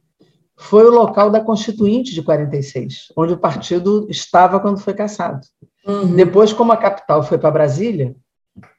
foi 0.57 0.85
o 0.85 0.91
local 0.91 1.29
da 1.29 1.39
Constituinte 1.39 2.13
de 2.13 2.21
46, 2.21 3.11
onde 3.15 3.33
o 3.33 3.37
partido 3.37 4.07
estava 4.09 4.59
quando 4.59 4.79
foi 4.79 4.93
cassado. 4.93 5.41
Uhum. 5.85 6.15
Depois, 6.15 6.53
como 6.53 6.71
a 6.71 6.77
capital 6.77 7.23
foi 7.23 7.37
para 7.37 7.51
Brasília, 7.51 8.15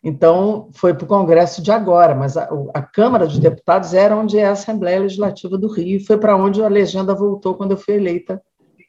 então 0.02 0.68
foi 0.72 0.94
para 0.94 1.04
o 1.04 1.08
Congresso 1.08 1.60
de 1.60 1.72
agora, 1.72 2.14
mas 2.14 2.36
a, 2.36 2.48
a, 2.72 2.82
Câmara 2.82 3.26
dos 3.26 3.38
Deputados 3.38 3.92
era 3.92 4.16
onde 4.16 4.38
é 4.38 4.46
a 4.46 4.52
Assembleia 4.52 5.00
Legislativa 5.00 5.58
do 5.58 5.68
Rio, 5.68 5.96
e 5.96 6.04
foi 6.04 6.16
para 6.16 6.36
onde 6.36 6.62
a 6.62 6.68
legenda 6.68 7.14
voltou 7.14 7.54
quando 7.54 7.72
eu 7.72 7.76
fui 7.76 7.94
eleita 7.94 8.40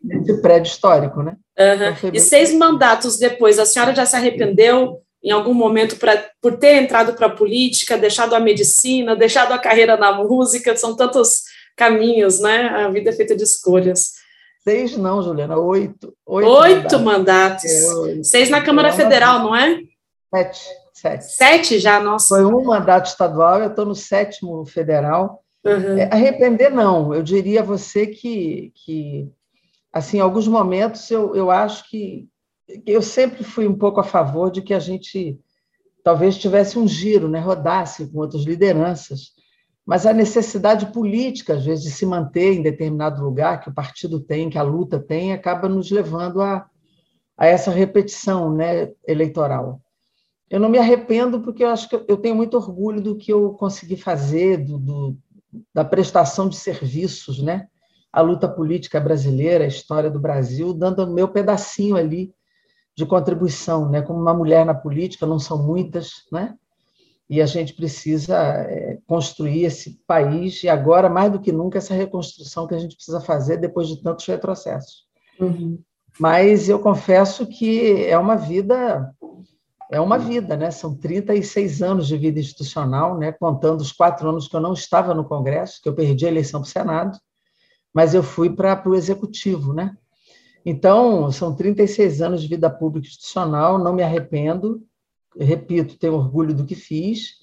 nesse 0.05 0.41
prédio 0.41 0.69
histórico, 0.69 1.21
né? 1.21 1.35
Uhum. 1.57 2.11
E 2.13 2.19
seis 2.19 2.53
mandatos 2.53 3.17
depois, 3.17 3.57
a 3.59 3.65
senhora 3.65 3.95
já 3.95 4.05
se 4.05 4.15
arrependeu 4.15 5.01
em 5.23 5.31
algum 5.31 5.53
momento 5.53 5.95
pra, 5.97 6.23
por 6.39 6.57
ter 6.57 6.75
entrado 6.75 7.13
para 7.13 7.27
a 7.27 7.35
política, 7.35 7.97
deixado 7.97 8.35
a 8.35 8.39
medicina, 8.39 9.15
deixado 9.15 9.53
a 9.53 9.57
carreira 9.57 9.97
na 9.97 10.11
música? 10.11 10.77
São 10.77 10.95
tantos 10.95 11.43
caminhos, 11.75 12.39
né? 12.39 12.67
A 12.67 12.89
vida 12.89 13.09
é 13.09 13.13
feita 13.13 13.35
de 13.35 13.43
escolhas. 13.43 14.11
Seis 14.63 14.95
não, 14.97 15.21
Juliana, 15.21 15.57
oito. 15.57 16.13
Oito, 16.25 16.49
oito 16.49 16.99
mandatos. 16.99 17.01
mandatos. 17.01 17.71
É, 17.71 17.93
oito. 17.95 18.23
Seis 18.23 18.49
na 18.49 18.61
Câmara 18.61 18.91
Federal, 18.91 19.39
não 19.39 19.55
é? 19.55 19.79
Sete. 20.33 20.59
Sete. 20.93 21.23
Sete 21.25 21.79
já, 21.79 21.99
nossa. 21.99 22.29
Foi 22.29 22.45
um 22.45 22.63
mandato 22.63 23.07
estadual, 23.07 23.59
eu 23.59 23.69
estou 23.69 23.85
no 23.85 23.95
sétimo 23.95 24.65
federal. 24.65 25.43
Uhum. 25.63 25.97
É, 25.97 26.09
arrepender, 26.11 26.69
não. 26.71 27.13
Eu 27.13 27.21
diria 27.21 27.61
a 27.61 27.63
você 27.63 28.07
que, 28.07 28.71
que 28.75 29.29
assim, 29.95 30.19
alguns 30.19 30.45
momentos 30.45 31.09
eu, 31.09 31.33
eu 31.33 31.49
acho 31.49 31.89
que 31.89 32.27
eu 32.85 33.01
sempre 33.01 33.45
fui 33.45 33.65
um 33.65 33.77
pouco 33.77 34.01
a 34.01 34.03
favor 34.03 34.51
de 34.51 34.61
que 34.61 34.73
a 34.73 34.79
gente 34.79 35.39
talvez 36.03 36.37
tivesse 36.37 36.77
um 36.77 36.85
giro, 36.85 37.29
né, 37.29 37.39
rodasse 37.39 38.05
com 38.07 38.19
outras 38.19 38.43
lideranças, 38.43 39.31
mas 39.85 40.05
a 40.05 40.11
necessidade 40.11 40.87
política, 40.87 41.53
às 41.53 41.63
vezes, 41.63 41.85
de 41.85 41.91
se 41.91 42.05
manter 42.05 42.55
em 42.55 42.61
determinado 42.61 43.23
lugar 43.23 43.61
que 43.61 43.69
o 43.69 43.73
partido 43.73 44.19
tem, 44.19 44.49
que 44.49 44.57
a 44.57 44.63
luta 44.63 44.99
tem, 44.99 45.31
acaba 45.31 45.69
nos 45.69 45.89
levando 45.89 46.41
a, 46.41 46.67
a 47.37 47.45
essa 47.45 47.71
repetição 47.71 48.53
né, 48.53 48.91
eleitoral. 49.07 49.79
Eu 50.49 50.59
não 50.59 50.67
me 50.67 50.77
arrependo 50.77 51.39
porque 51.39 51.63
eu 51.63 51.69
acho 51.69 51.87
que 51.87 51.95
eu 51.95 52.17
tenho 52.17 52.35
muito 52.35 52.57
orgulho 52.57 53.01
do 53.01 53.15
que 53.15 53.31
eu 53.31 53.53
consegui 53.53 53.95
fazer, 53.95 54.57
do, 54.57 54.77
do 54.77 55.17
da 55.73 55.85
prestação 55.85 56.49
de 56.49 56.57
serviços, 56.57 57.41
né? 57.41 57.69
A 58.15 58.21
luta 58.21 58.47
política 58.47 58.97
brasileira, 58.97 59.65
a 59.65 59.67
história 59.67 60.09
do 60.09 60.21
Brasil, 60.21 60.73
dando 60.73 61.03
o 61.03 61.13
meu 61.13 61.27
pedacinho 61.27 61.97
ali 61.97 62.33
de 62.95 63.05
contribuição, 63.05 63.89
né? 63.89 64.01
Como 64.01 64.17
uma 64.17 64.33
mulher 64.33 64.65
na 64.65 64.73
política, 64.73 65.25
não 65.25 65.37
são 65.37 65.61
muitas, 65.61 66.11
né? 66.31 66.55
E 67.29 67.41
a 67.41 67.45
gente 67.45 67.73
precisa 67.73 68.37
é, 68.37 68.99
construir 69.05 69.65
esse 69.65 69.99
país 70.07 70.63
e 70.63 70.69
agora 70.69 71.09
mais 71.09 71.29
do 71.29 71.41
que 71.41 71.51
nunca 71.51 71.77
essa 71.77 71.93
reconstrução 71.93 72.65
que 72.65 72.73
a 72.73 72.77
gente 72.77 72.95
precisa 72.95 73.19
fazer 73.19 73.57
depois 73.57 73.89
de 73.89 74.01
tantos 74.01 74.25
retrocessos. 74.25 75.05
Uhum. 75.37 75.77
Mas 76.17 76.69
eu 76.69 76.79
confesso 76.79 77.45
que 77.45 78.05
é 78.05 78.17
uma 78.17 78.37
vida 78.37 79.13
é 79.91 79.99
uma 79.99 80.17
vida, 80.17 80.55
né? 80.55 80.71
São 80.71 80.95
36 80.95 81.81
anos 81.81 82.07
de 82.07 82.17
vida 82.17 82.39
institucional, 82.39 83.17
né? 83.17 83.33
Contando 83.33 83.81
os 83.81 83.91
quatro 83.91 84.29
anos 84.29 84.47
que 84.47 84.55
eu 84.55 84.61
não 84.61 84.71
estava 84.71 85.13
no 85.13 85.25
Congresso, 85.25 85.81
que 85.81 85.89
eu 85.89 85.93
perdi 85.93 86.25
a 86.25 86.29
eleição 86.29 86.61
para 86.61 86.67
o 86.67 86.71
Senado, 86.71 87.19
mas 87.95 88.13
eu 88.13 88.21
fui 88.21 88.49
para 88.49 88.83
o 88.85 88.93
Executivo, 88.93 89.73
né? 89.73 89.95
Então, 90.65 91.31
são 91.31 91.55
36 91.55 92.21
anos 92.21 92.41
de 92.41 92.49
vida 92.49 92.69
pública 92.69 93.07
institucional, 93.07 93.79
não 93.79 93.93
me 93.93 94.03
arrependo, 94.03 94.83
repito, 95.39 95.97
tenho 95.97 96.15
orgulho 96.15 96.53
do 96.53 96.65
que 96.65 96.75
fiz, 96.75 97.35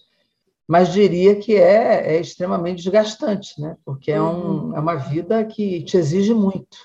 mas 0.68 0.92
diria 0.92 1.36
que 1.36 1.54
é, 1.54 2.16
é 2.16 2.20
extremamente 2.20 2.82
desgastante, 2.82 3.58
né? 3.58 3.78
Porque 3.82 4.12
é, 4.12 4.20
um, 4.20 4.68
uhum. 4.68 4.76
é 4.76 4.80
uma 4.80 4.96
vida 4.96 5.42
que 5.44 5.82
te 5.84 5.96
exige 5.96 6.34
muito, 6.34 6.76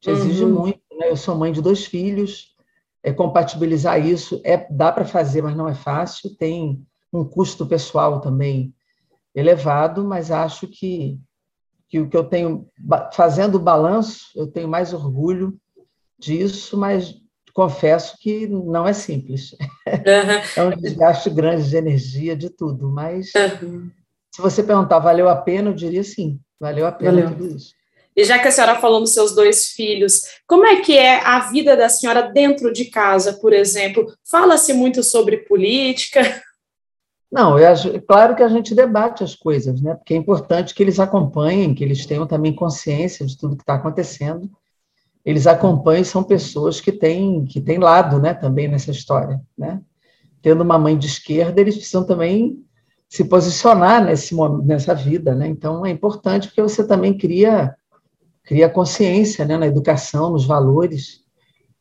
te 0.00 0.10
exige 0.10 0.44
uhum. 0.44 0.52
muito. 0.52 0.80
Né? 0.98 1.10
Eu 1.10 1.16
sou 1.16 1.36
mãe 1.36 1.52
de 1.52 1.62
dois 1.62 1.84
filhos, 1.84 2.54
é, 3.00 3.12
compatibilizar 3.12 4.04
isso 4.04 4.40
é 4.42 4.66
dá 4.70 4.90
para 4.90 5.04
fazer, 5.04 5.42
mas 5.42 5.56
não 5.56 5.68
é 5.68 5.74
fácil. 5.74 6.34
Tem 6.36 6.84
um 7.12 7.24
custo 7.24 7.64
pessoal 7.64 8.20
também 8.20 8.74
elevado, 9.34 10.04
mas 10.04 10.30
acho 10.32 10.66
que, 10.66 11.20
que 11.88 12.00
o 12.00 12.08
que 12.08 12.16
eu 12.16 12.24
tenho 12.24 12.68
fazendo 13.12 13.56
o 13.56 13.60
balanço, 13.60 14.26
eu 14.34 14.46
tenho 14.46 14.68
mais 14.68 14.92
orgulho 14.92 15.56
disso, 16.18 16.76
mas 16.76 17.14
confesso 17.52 18.16
que 18.18 18.46
não 18.46 18.86
é 18.86 18.92
simples. 18.92 19.52
Uhum. 19.86 20.42
é 20.56 20.62
um 20.64 20.76
desgaste 20.76 21.30
grande 21.30 21.68
de 21.68 21.76
energia, 21.76 22.36
de 22.36 22.50
tudo, 22.50 22.88
mas 22.88 23.32
uhum. 23.34 23.90
se 24.34 24.42
você 24.42 24.62
perguntar, 24.62 24.98
valeu 24.98 25.28
a 25.28 25.36
pena, 25.36 25.70
eu 25.70 25.74
diria 25.74 26.02
sim, 26.02 26.40
valeu 26.58 26.86
a 26.86 26.92
pena 26.92 27.22
valeu. 27.22 27.28
tudo 27.28 27.56
isso. 27.56 27.72
E 28.16 28.24
já 28.24 28.38
que 28.38 28.46
a 28.46 28.50
senhora 28.52 28.80
falou 28.80 29.00
nos 29.00 29.12
seus 29.12 29.34
dois 29.34 29.68
filhos, 29.68 30.20
como 30.46 30.64
é 30.64 30.80
que 30.80 30.96
é 30.96 31.18
a 31.20 31.50
vida 31.50 31.76
da 31.76 31.88
senhora 31.88 32.22
dentro 32.22 32.72
de 32.72 32.84
casa, 32.84 33.32
por 33.34 33.52
exemplo? 33.52 34.06
Fala-se 34.30 34.72
muito 34.72 35.02
sobre 35.02 35.38
política? 35.38 36.20
Não, 37.34 37.58
é 37.58 37.74
claro 38.06 38.36
que 38.36 38.44
a 38.44 38.48
gente 38.48 38.76
debate 38.76 39.24
as 39.24 39.34
coisas, 39.34 39.82
né? 39.82 39.96
Porque 39.96 40.14
é 40.14 40.16
importante 40.16 40.72
que 40.72 40.80
eles 40.80 41.00
acompanhem, 41.00 41.74
que 41.74 41.82
eles 41.82 42.06
tenham 42.06 42.28
também 42.28 42.54
consciência 42.54 43.26
de 43.26 43.36
tudo 43.36 43.56
que 43.56 43.64
está 43.64 43.74
acontecendo. 43.74 44.48
Eles 45.24 45.44
acompanhem, 45.48 46.04
são 46.04 46.22
pessoas 46.22 46.80
que 46.80 46.92
têm 46.92 47.44
que 47.44 47.60
têm 47.60 47.78
lado, 47.78 48.20
né? 48.20 48.34
Também 48.34 48.68
nessa 48.68 48.92
história, 48.92 49.40
né? 49.58 49.82
Tendo 50.40 50.62
uma 50.62 50.78
mãe 50.78 50.96
de 50.96 51.08
esquerda, 51.08 51.60
eles 51.60 51.74
precisam 51.74 52.06
também 52.06 52.64
se 53.08 53.24
posicionar 53.24 54.04
nesse 54.04 54.32
nessa 54.62 54.94
vida, 54.94 55.34
né? 55.34 55.48
Então 55.48 55.84
é 55.84 55.90
importante 55.90 56.46
porque 56.46 56.62
você 56.62 56.86
também 56.86 57.18
cria 57.18 57.74
cria 58.44 58.68
consciência 58.68 59.44
né, 59.44 59.56
na 59.56 59.66
educação, 59.66 60.30
nos 60.30 60.46
valores. 60.46 61.24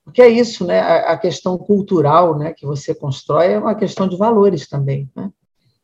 Porque 0.03 0.21
é 0.21 0.29
isso, 0.29 0.65
né? 0.65 0.79
A, 0.79 1.15
questão 1.15 1.59
cultural 1.59 2.39
né, 2.39 2.53
que 2.53 2.65
você 2.65 2.95
constrói 2.95 3.51
é 3.51 3.59
uma 3.59 3.75
questão 3.75 4.07
de 4.07 4.17
valores 4.17 4.67
também. 4.67 5.07
Né? 5.15 5.29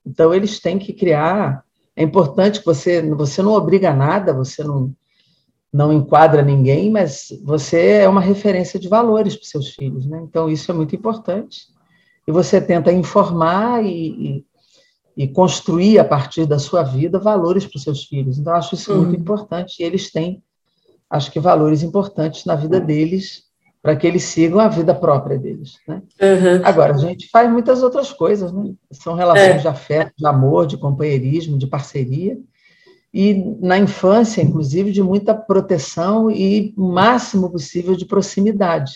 Então, 0.10 0.34
eles 0.34 0.60
têm 0.60 0.80
que 0.80 0.92
criar. 0.92 1.64
É 1.96 2.02
importante 2.02 2.60
que 2.60 2.66
você, 2.66 3.02
você 3.14 3.44
não 3.44 3.54
obriga 3.54 3.94
nada, 3.94 4.34
você 4.34 4.64
não, 4.64 4.92
não 5.72 5.94
enquadra 5.94 6.42
ninguém, 6.42 6.90
mas 6.90 7.28
você 7.44 8.02
é 8.02 8.10
uma 8.10 8.22
referência 8.22 8.80
de 8.80 8.88
valores 8.88 9.36
para 9.36 9.44
os 9.44 9.50
seus 9.50 9.70
filhos. 9.76 10.08
Né? 10.08 10.20
Então, 10.28 10.50
isso 10.50 10.72
é 10.72 10.74
muito 10.74 10.96
importante. 10.96 11.68
E 12.28 12.32
você 12.32 12.60
tenta 12.60 12.92
informar 12.92 13.86
e, 13.86 14.44
e, 15.16 15.24
e 15.24 15.28
construir, 15.28 16.00
a 16.00 16.06
partir 16.06 16.48
da 16.48 16.58
sua 16.58 16.82
vida, 16.82 17.20
valores 17.20 17.68
para 17.68 17.78
os 17.78 17.84
seus 17.84 18.06
filhos. 18.06 18.40
Então, 18.40 18.54
acho 18.54 18.74
isso 18.74 18.92
uhum. 18.92 19.06
muito 19.06 19.22
importante. 19.22 19.82
E 19.82 19.84
eles 19.84 20.12
têm 20.12 20.42
acho 21.10 21.32
que 21.32 21.40
valores 21.40 21.82
importantes 21.82 22.46
na 22.46 22.56
vida 22.56 22.80
deles 22.80 23.49
para 23.82 23.96
que 23.96 24.06
eles 24.06 24.24
sigam 24.24 24.60
a 24.60 24.68
vida 24.68 24.94
própria 24.94 25.38
deles. 25.38 25.78
Né? 25.88 26.02
Uhum. 26.22 26.62
Agora, 26.64 26.94
a 26.94 26.98
gente 26.98 27.30
faz 27.30 27.50
muitas 27.50 27.82
outras 27.82 28.12
coisas, 28.12 28.52
né? 28.52 28.74
são 28.92 29.14
relações 29.14 29.56
é. 29.56 29.58
de 29.58 29.68
afeto, 29.68 30.14
de 30.18 30.28
amor, 30.28 30.68
de 30.68 30.78
companheirismo, 30.78 31.58
de 31.58 31.68
parceria, 31.68 32.38
e 33.14 33.34
na 33.60 33.78
infância, 33.78 34.42
inclusive, 34.42 34.92
de 34.92 35.02
muita 35.02 35.34
proteção 35.34 36.30
e 36.30 36.74
o 36.78 36.90
máximo 36.90 37.50
possível 37.50 37.96
de 37.96 38.06
proximidade. 38.06 38.92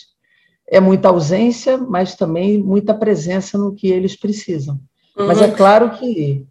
É 0.68 0.80
muita 0.80 1.10
ausência, 1.10 1.78
mas 1.78 2.16
também 2.16 2.62
muita 2.62 2.94
presença 2.94 3.58
no 3.58 3.74
que 3.74 3.88
eles 3.88 4.16
precisam. 4.16 4.80
Uhum. 5.18 5.28
Mas 5.28 5.42
é 5.42 5.46
uhum. 5.46 5.56
claro 5.56 5.92
que 5.92 6.46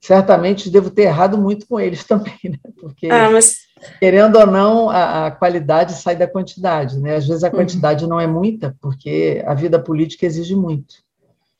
certamente 0.00 0.70
devo 0.70 0.88
ter 0.88 1.02
errado 1.02 1.36
muito 1.36 1.66
com 1.66 1.78
eles 1.78 2.02
também, 2.04 2.38
né? 2.44 2.58
porque 2.80 3.10
ah, 3.10 3.30
mas 3.30 3.65
querendo 3.98 4.38
ou 4.38 4.46
não, 4.46 4.90
a, 4.90 5.26
a, 5.26 5.30
qualidade 5.30 5.92
sai 5.94 6.16
da 6.16 6.26
quantidade, 6.26 6.98
né? 6.98 7.16
Às 7.16 7.26
vezes 7.26 7.44
a 7.44 7.48
uhum. 7.48 7.54
quantidade 7.54 8.04
uhum. 8.04 8.10
não 8.10 8.20
é 8.20 8.26
muita, 8.26 8.76
porque 8.80 9.42
a 9.46 9.54
vida 9.54 9.78
política 9.78 10.26
exige 10.26 10.54
muito. 10.54 10.96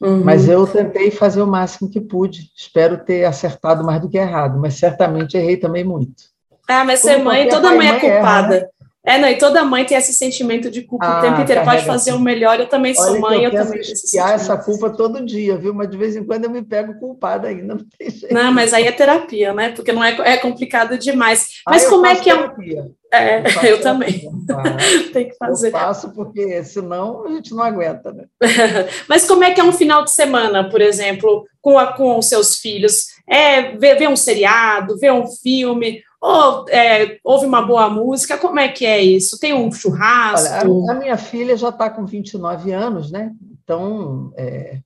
Uhum. 0.00 0.22
Mas 0.22 0.48
eu 0.48 0.66
tentei 0.66 1.10
fazer 1.10 1.40
o 1.40 1.46
máximo 1.46 1.90
que 1.90 2.00
pude. 2.00 2.50
Espero 2.54 2.98
ter 2.98 3.24
acertado 3.24 3.84
mais 3.84 4.00
do 4.00 4.08
que 4.08 4.18
errado, 4.18 4.58
mas 4.58 4.74
certamente 4.74 5.36
errei 5.36 5.56
também 5.56 5.84
muito. 5.84 6.24
Ah, 6.68 6.84
mas 6.84 7.00
ser 7.00 7.18
mãe, 7.18 7.48
toda 7.48 7.74
mãe 7.74 7.88
é 7.88 8.00
culpada. 8.00 8.56
Erra, 8.56 8.64
né? 8.64 8.68
É, 9.06 9.18
não, 9.18 9.28
e 9.28 9.38
toda 9.38 9.64
mãe 9.64 9.84
tem 9.84 9.96
esse 9.96 10.12
sentimento 10.12 10.68
de 10.68 10.82
culpa 10.82 11.06
ah, 11.06 11.18
o 11.18 11.22
tempo 11.22 11.40
inteiro. 11.40 11.62
Pode 11.64 11.84
fazer 11.84 12.12
o 12.12 12.18
melhor, 12.18 12.58
eu 12.58 12.68
também 12.68 12.92
sou 12.92 13.12
Olha 13.12 13.20
mãe, 13.20 13.44
eu, 13.44 13.50
eu 13.52 13.62
também 13.62 13.78
preciso. 13.78 14.18
essa 14.18 14.56
culpa 14.56 14.90
todo 14.90 15.24
dia, 15.24 15.56
viu? 15.56 15.72
Mas 15.72 15.88
de 15.88 15.96
vez 15.96 16.16
em 16.16 16.24
quando 16.24 16.44
eu 16.44 16.50
me 16.50 16.60
pego 16.60 16.98
culpada 16.98 17.46
ainda, 17.46 17.76
não 17.76 17.86
tem 17.96 18.10
jeito. 18.10 18.34
Não, 18.34 18.52
mas 18.52 18.74
aí 18.74 18.84
é 18.84 18.90
terapia, 18.90 19.54
né? 19.54 19.70
Porque 19.70 19.92
não 19.92 20.02
é, 20.02 20.16
é 20.24 20.36
complicado 20.38 20.98
demais. 20.98 21.62
Mas 21.64 21.84
ah, 21.84 21.88
como 21.88 22.04
é 22.04 22.16
que 22.16 22.24
terapia. 22.24 22.80
é. 22.80 23.06
É, 23.12 23.42
eu, 23.62 23.62
eu 23.76 23.80
também. 23.80 24.28
tem 25.12 25.28
que 25.28 25.36
fazer. 25.36 25.68
Eu 25.68 25.72
faço 25.72 26.12
porque 26.12 26.62
senão 26.64 27.26
a 27.26 27.30
gente 27.30 27.54
não 27.54 27.62
aguenta, 27.62 28.12
né? 28.12 28.24
mas 29.08 29.24
como 29.24 29.44
é 29.44 29.52
que 29.52 29.60
é 29.60 29.64
um 29.64 29.72
final 29.72 30.04
de 30.04 30.10
semana, 30.10 30.68
por 30.68 30.80
exemplo, 30.80 31.46
com, 31.60 31.78
a, 31.78 31.92
com 31.92 32.18
os 32.18 32.26
seus 32.26 32.56
filhos? 32.56 33.06
É 33.28 33.76
ver, 33.76 33.96
ver 33.96 34.08
um 34.08 34.16
seriado, 34.16 34.98
ver 34.98 35.12
um 35.12 35.26
filme, 35.26 36.02
Ou 36.20 36.68
é, 36.68 37.18
ouve 37.22 37.46
uma 37.46 37.62
boa 37.62 37.88
música? 37.90 38.38
Como 38.38 38.58
é 38.58 38.68
que 38.68 38.86
é 38.86 39.02
isso? 39.02 39.38
Tem 39.38 39.54
um 39.54 39.70
churrasco? 39.70 40.68
Olha, 40.68 40.92
a, 40.92 40.96
a, 40.96 40.98
minha 40.98 41.16
filha 41.16 41.56
já 41.56 41.68
está 41.68 41.90
com 41.90 42.06
29 42.06 42.72
anos, 42.72 43.10
né? 43.10 43.32
Então, 43.62 44.32
é, 44.36 44.80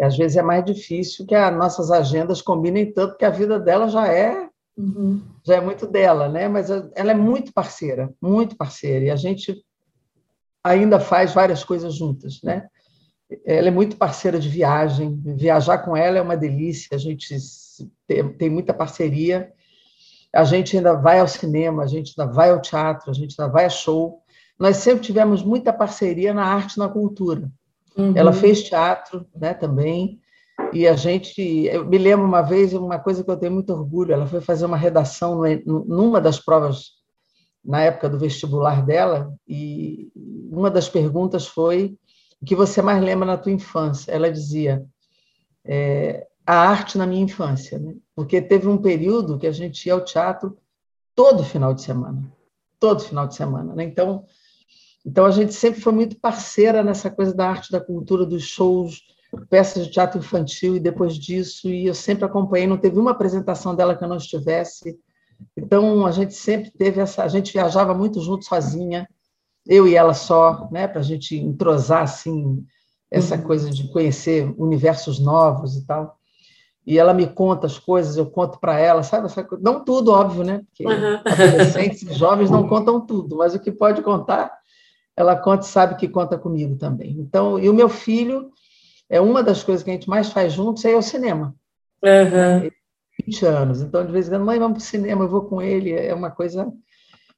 às 0.00 0.16
vezes 0.16 0.36
é 0.36 0.42
mais 0.42 0.64
difícil 0.64 1.26
que 1.26 1.34
as 1.34 1.56
nossas 1.56 1.90
agendas 1.90 2.40
combinem 2.40 2.92
tanto, 2.92 3.16
que 3.16 3.24
a 3.24 3.30
vida 3.30 3.58
dela 3.58 3.88
já 3.88 4.06
é 4.06 4.48
uhum. 4.76 5.20
já 5.44 5.56
é 5.56 5.60
muito 5.60 5.86
dela, 5.86 6.28
né? 6.28 6.48
Mas 6.48 6.70
ela 6.70 7.10
é 7.10 7.14
muito 7.14 7.52
parceira, 7.52 8.14
muito 8.20 8.56
parceira, 8.56 9.06
e 9.06 9.10
a 9.10 9.16
gente 9.16 9.64
ainda 10.62 11.00
faz 11.00 11.34
várias 11.34 11.64
coisas 11.64 11.94
juntas, 11.94 12.40
né? 12.42 12.68
Ela 13.44 13.68
é 13.68 13.70
muito 13.70 13.96
parceira 13.96 14.38
de 14.38 14.48
viagem, 14.48 15.20
viajar 15.36 15.78
com 15.78 15.96
ela 15.96 16.18
é 16.18 16.22
uma 16.22 16.36
delícia, 16.36 16.94
a 16.94 16.98
gente 16.98 17.36
tem, 18.06 18.26
tem 18.32 18.48
muita 18.48 18.72
parceria. 18.72 19.52
A 20.34 20.44
gente 20.44 20.76
ainda 20.76 20.94
vai 20.94 21.20
ao 21.20 21.28
cinema, 21.28 21.82
a 21.82 21.86
gente 21.86 22.14
ainda 22.16 22.32
vai 22.32 22.50
ao 22.50 22.60
teatro, 22.60 23.10
a 23.10 23.14
gente 23.14 23.34
ainda 23.38 23.52
vai 23.52 23.64
a 23.64 23.70
show. 23.70 24.22
Nós 24.58 24.78
sempre 24.78 25.04
tivemos 25.04 25.42
muita 25.42 25.72
parceria 25.72 26.34
na 26.34 26.44
arte 26.44 26.74
e 26.74 26.78
na 26.78 26.88
cultura. 26.88 27.50
Uhum. 27.96 28.12
Ela 28.14 28.32
fez 28.32 28.62
teatro 28.62 29.26
né, 29.34 29.54
também, 29.54 30.20
e 30.72 30.86
a 30.86 30.94
gente. 30.94 31.40
Eu 31.66 31.86
me 31.86 31.98
lembro 31.98 32.26
uma 32.26 32.42
vez, 32.42 32.72
uma 32.74 32.98
coisa 32.98 33.24
que 33.24 33.30
eu 33.30 33.36
tenho 33.36 33.52
muito 33.52 33.72
orgulho: 33.72 34.12
ela 34.12 34.26
foi 34.26 34.40
fazer 34.40 34.66
uma 34.66 34.76
redação 34.76 35.40
numa 35.64 36.20
das 36.20 36.38
provas, 36.38 36.92
na 37.64 37.82
época 37.82 38.08
do 38.08 38.18
vestibular 38.18 38.84
dela, 38.84 39.32
e 39.46 40.10
uma 40.50 40.70
das 40.70 40.88
perguntas 40.88 41.46
foi: 41.46 41.96
o 42.40 42.44
que 42.44 42.54
você 42.54 42.82
mais 42.82 43.02
lembra 43.02 43.26
na 43.26 43.36
tua 43.36 43.52
infância? 43.52 44.12
Ela 44.12 44.30
dizia: 44.30 44.84
é, 45.64 46.26
a 46.48 46.54
arte 46.54 46.96
na 46.96 47.06
minha 47.06 47.22
infância, 47.22 47.78
né? 47.78 47.94
porque 48.16 48.40
teve 48.40 48.66
um 48.66 48.78
período 48.78 49.38
que 49.38 49.46
a 49.46 49.52
gente 49.52 49.84
ia 49.84 49.92
ao 49.92 50.02
teatro 50.02 50.56
todo 51.14 51.44
final 51.44 51.74
de 51.74 51.82
semana, 51.82 52.32
todo 52.80 53.02
final 53.02 53.26
de 53.26 53.34
semana. 53.34 53.74
Né? 53.74 53.84
Então, 53.84 54.24
então 55.04 55.26
a 55.26 55.30
gente 55.30 55.52
sempre 55.52 55.78
foi 55.78 55.92
muito 55.92 56.18
parceira 56.18 56.82
nessa 56.82 57.10
coisa 57.10 57.34
da 57.34 57.50
arte, 57.50 57.70
da 57.70 57.78
cultura, 57.78 58.24
dos 58.24 58.44
shows, 58.44 59.02
peças 59.50 59.84
de 59.84 59.92
teatro 59.92 60.20
infantil 60.20 60.74
e 60.74 60.80
depois 60.80 61.18
disso, 61.18 61.68
e 61.68 61.84
eu 61.84 61.94
sempre 61.94 62.24
acompanhei, 62.24 62.66
não 62.66 62.78
teve 62.78 62.98
uma 62.98 63.10
apresentação 63.10 63.74
dela 63.74 63.94
que 63.94 64.02
eu 64.02 64.08
não 64.08 64.16
estivesse. 64.16 64.98
Então 65.54 66.06
a 66.06 66.12
gente 66.12 66.32
sempre 66.32 66.70
teve 66.70 66.98
essa, 66.98 67.24
a 67.24 67.28
gente 67.28 67.52
viajava 67.52 67.92
muito 67.92 68.22
junto 68.22 68.46
sozinha, 68.46 69.06
eu 69.66 69.86
e 69.86 69.94
ela 69.94 70.14
só, 70.14 70.66
né, 70.72 70.88
para 70.88 71.00
a 71.00 71.04
gente 71.04 71.36
entrosar 71.36 72.04
assim 72.04 72.64
essa 73.10 73.36
uhum. 73.36 73.42
coisa 73.42 73.70
de 73.70 73.92
conhecer 73.92 74.50
universos 74.56 75.18
novos 75.18 75.76
e 75.76 75.86
tal 75.86 76.17
e 76.88 76.98
ela 76.98 77.12
me 77.12 77.26
conta 77.26 77.66
as 77.66 77.78
coisas, 77.78 78.16
eu 78.16 78.24
conto 78.24 78.58
para 78.58 78.78
ela, 78.78 79.02
sabe? 79.02 79.28
Não 79.60 79.84
tudo, 79.84 80.10
óbvio, 80.10 80.42
né? 80.42 80.62
Porque 80.66 80.86
uhum. 80.86 81.20
adolescentes 81.22 82.00
e 82.00 82.14
jovens 82.14 82.48
não 82.48 82.66
contam 82.66 82.98
tudo, 82.98 83.36
mas 83.36 83.54
o 83.54 83.60
que 83.60 83.70
pode 83.70 84.00
contar, 84.00 84.50
ela 85.14 85.36
conta 85.36 85.66
e 85.66 85.68
sabe 85.68 85.96
que 85.96 86.08
conta 86.08 86.38
comigo 86.38 86.76
também. 86.76 87.10
Então, 87.18 87.58
e 87.58 87.68
o 87.68 87.74
meu 87.74 87.90
filho, 87.90 88.50
é 89.06 89.20
uma 89.20 89.42
das 89.42 89.62
coisas 89.62 89.84
que 89.84 89.90
a 89.90 89.92
gente 89.92 90.08
mais 90.08 90.32
faz 90.32 90.54
juntos 90.54 90.82
é 90.86 90.92
ir 90.92 90.94
ao 90.94 91.02
cinema. 91.02 91.54
Uhum. 92.02 92.70
20 93.22 93.44
anos. 93.44 93.82
Então, 93.82 94.06
de 94.06 94.10
vez 94.10 94.26
em 94.26 94.30
quando, 94.30 94.46
mãe, 94.46 94.58
vamos 94.58 94.78
para 94.78 94.86
o 94.86 94.90
cinema, 94.90 95.24
eu 95.24 95.28
vou 95.28 95.42
com 95.42 95.60
ele, 95.60 95.92
é 95.92 96.14
uma 96.14 96.30
coisa. 96.30 96.72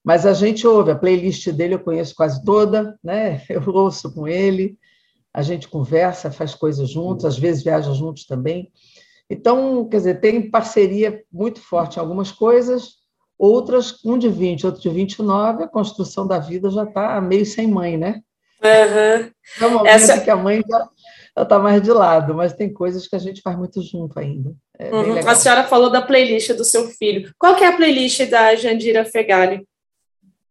Mas 0.05 0.27
a 0.27 0.33
gente 0.33 0.65
ouve, 0.65 0.93
a 0.93 0.97
playlist 0.97 1.51
dele 1.51 1.75
eu 1.75 1.81
conheço 1.81 2.15
quase 2.15 2.45
toda, 2.45 2.97
né? 3.03 3.43
Eu 3.51 3.65
ouço 3.67 4.15
com 4.15 4.29
ele, 4.29 4.79
a 5.35 5.43
gente 5.43 5.67
conversa, 5.67 6.31
faz 6.31 6.55
coisas 6.55 6.89
juntos, 6.89 7.25
às 7.25 7.37
vezes 7.37 7.65
viaja 7.65 7.93
juntos 7.93 8.27
também. 8.27 8.71
Então, 9.31 9.89
quer 9.89 9.99
dizer, 9.99 10.21
tem 10.21 10.51
parceria 10.51 11.23
muito 11.33 11.61
forte 11.61 11.97
em 11.97 12.01
algumas 12.01 12.33
coisas, 12.33 12.95
outras, 13.39 14.05
um 14.05 14.19
de 14.19 14.29
20, 14.29 14.67
outro 14.67 14.83
de 14.83 14.91
29, 14.91 15.63
a 15.63 15.69
construção 15.69 16.27
da 16.27 16.41
vida 16.41 16.69
já 16.69 16.83
está 16.83 17.21
meio 17.21 17.47
sem 17.47 17.69
mãe, 17.69 17.97
né? 17.97 18.21
Uhum. 18.63 19.31
É 19.61 19.67
um 19.67 19.71
momento 19.71 19.87
Essa... 19.87 20.21
que 20.21 20.29
a 20.29 20.37
mãe 20.37 20.61
já 20.69 20.89
está 21.43 21.59
mais 21.61 21.81
de 21.81 21.93
lado, 21.93 22.35
mas 22.35 22.53
tem 22.53 22.73
coisas 22.73 23.07
que 23.07 23.15
a 23.15 23.21
gente 23.21 23.41
faz 23.41 23.57
muito 23.57 23.81
junto 23.81 24.19
ainda. 24.19 24.53
É 24.77 24.93
uhum. 24.93 25.17
A 25.27 25.35
senhora 25.37 25.65
falou 25.65 25.91
da 25.91 26.03
playlist 26.03 26.53
do 26.53 26.65
seu 26.65 26.89
filho. 26.89 27.33
Qual 27.39 27.55
que 27.55 27.63
é 27.63 27.69
a 27.69 27.77
playlist 27.77 28.29
da 28.29 28.55
Jandira 28.57 29.05
Fegali? 29.05 29.65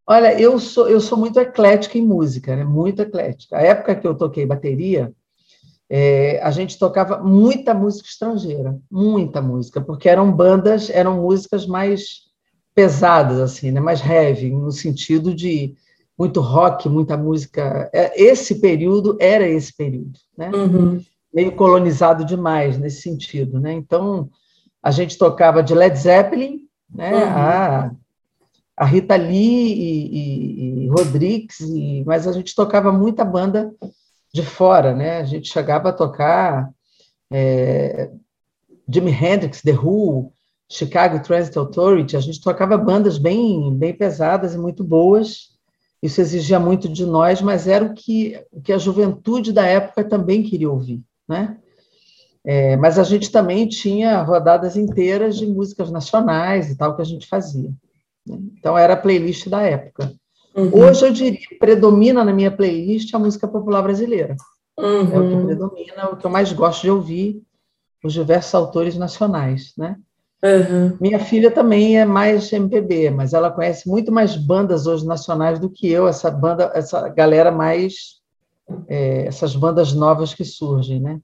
Olha, 0.08 0.40
eu 0.40 0.58
sou, 0.58 0.90
eu 0.90 1.00
sou 1.00 1.18
muito 1.18 1.40
eclética 1.40 1.98
em 1.98 2.02
música, 2.02 2.56
né? 2.56 2.64
muito 2.64 3.02
eclética. 3.02 3.58
A 3.58 3.62
época 3.62 3.96
que 3.96 4.08
eu 4.08 4.16
toquei 4.16 4.46
bateria, 4.46 5.14
é, 5.90 6.40
a 6.44 6.52
gente 6.52 6.78
tocava 6.78 7.18
muita 7.18 7.74
música 7.74 8.08
estrangeira, 8.08 8.78
muita 8.92 9.42
música, 9.42 9.82
porque 9.82 10.08
eram 10.08 10.32
bandas, 10.32 10.90
eram 10.90 11.22
músicas 11.22 11.66
mais 11.66 12.30
pesadas, 12.76 13.40
assim, 13.40 13.72
né? 13.72 13.80
mais 13.80 14.00
heavy, 14.06 14.52
no 14.52 14.72
sentido 14.72 15.34
de 15.34 15.76
muito 16.18 16.42
rock, 16.42 16.88
muita 16.88 17.18
música. 17.18 17.90
É, 17.92 18.22
esse 18.22 18.62
período 18.62 19.18
era 19.20 19.48
esse 19.48 19.76
período, 19.76 20.20
né? 20.38 20.52
Uhum. 20.54 21.02
meio 21.34 21.54
colonizado 21.54 22.24
demais 22.24 22.78
nesse 22.78 23.02
sentido. 23.02 23.60
Né? 23.60 23.74
Então, 23.74 24.30
a 24.84 24.92
gente 24.92 25.18
tocava 25.18 25.64
de 25.64 25.74
Led 25.74 25.98
Zeppelin, 25.98 26.60
né? 26.94 27.14
Uhum. 27.16 27.32
a, 27.32 27.92
a 28.78 28.86
Rita 28.86 29.16
Lee 29.16 29.74
e, 29.74 30.18
e, 30.18 30.84
e 30.84 30.88
Rodrigues, 30.88 31.60
e, 31.62 32.04
mas 32.06 32.28
a 32.28 32.32
gente 32.32 32.54
tocava 32.54 32.92
muita 32.92 33.26
banda 33.26 33.74
de 34.34 34.44
fora, 34.44 34.94
né? 34.94 35.20
A 35.20 35.24
gente 35.24 35.52
chegava 35.52 35.90
a 35.90 35.94
tocar 35.94 36.70
é, 37.32 38.12
Jimi 38.88 39.12
Hendrix, 39.12 39.62
The 39.62 39.74
Who, 39.74 40.32
Chicago 40.72 41.22
Transit 41.24 41.58
Authority, 41.58 42.16
a 42.16 42.20
gente 42.20 42.42
tocava 42.42 42.78
bandas 42.78 43.18
bem, 43.18 43.76
bem 43.76 43.94
pesadas 43.94 44.54
e 44.54 44.58
muito 44.58 44.84
boas. 44.84 45.50
Isso 46.02 46.22
exigia 46.22 46.60
muito 46.60 46.88
de 46.88 47.06
nós, 47.06 47.42
mas 47.42 47.68
era 47.68 47.84
o 47.84 47.94
que, 47.94 48.42
o 48.52 48.62
que 48.62 48.72
a 48.72 48.78
juventude 48.78 49.52
da 49.52 49.66
época 49.66 50.04
também 50.04 50.44
queria 50.44 50.70
ouvir, 50.70 51.02
né? 51.28 51.58
É, 52.46 52.78
mas 52.78 52.98
a 52.98 53.04
gente 53.04 53.32
também 53.32 53.68
tinha 53.68 54.22
rodadas 54.22 54.78
inteiras 54.78 55.38
de 55.38 55.46
músicas 55.46 55.92
nacionais 55.92 56.72
e 56.72 56.78
tal 56.78 56.96
que 56.96 57.02
a 57.02 57.06
gente 57.06 57.28
fazia. 57.28 57.70
Né? 58.26 58.40
Então 58.58 58.78
era 58.78 58.94
a 58.94 58.98
playlist 58.98 59.50
da 59.50 59.62
época. 59.62 60.14
Uhum. 60.60 60.84
Hoje 60.84 61.06
eu 61.06 61.14
diria 61.14 61.40
que 61.40 61.56
predomina 61.56 62.24
na 62.24 62.34
minha 62.34 62.52
playlist 62.52 63.14
a 63.14 63.20
música 63.20 63.48
popular 63.48 63.82
brasileira. 63.82 64.36
Uhum. 64.78 65.14
É 65.14 65.20
o 65.20 65.28
que 65.28 65.36
uhum. 65.36 65.46
predomina, 65.46 65.94
é 65.98 66.06
o 66.06 66.18
que 66.18 66.26
eu 66.26 66.30
mais 66.30 66.52
gosto 66.52 66.82
de 66.82 66.92
ouvir, 66.92 67.42
os 68.04 68.14
diversos 68.14 68.54
autores 68.54 68.98
nacionais, 68.98 69.74
né? 69.78 69.96
Uhum. 70.44 70.98
Minha 71.02 71.20
filha 71.20 71.52
também 71.52 72.00
é 72.00 72.06
mais 72.06 72.52
MPB, 72.52 73.10
mas 73.10 73.34
ela 73.34 73.52
conhece 73.52 73.90
muito 73.90 74.12
mais 74.12 74.38
bandas 74.38 74.88
hoje 74.88 75.06
nacionais 75.06 75.60
do 75.60 75.70
que 75.70 75.90
eu, 75.90 76.08
essa 76.08 76.32
banda, 76.32 76.72
essa 76.74 77.10
galera 77.10 77.52
mais, 77.52 78.20
é, 78.88 79.26
essas 79.26 79.56
bandas 79.56 79.94
novas 79.94 80.34
que 80.34 80.46
surgem, 80.46 81.00
né? 81.00 81.20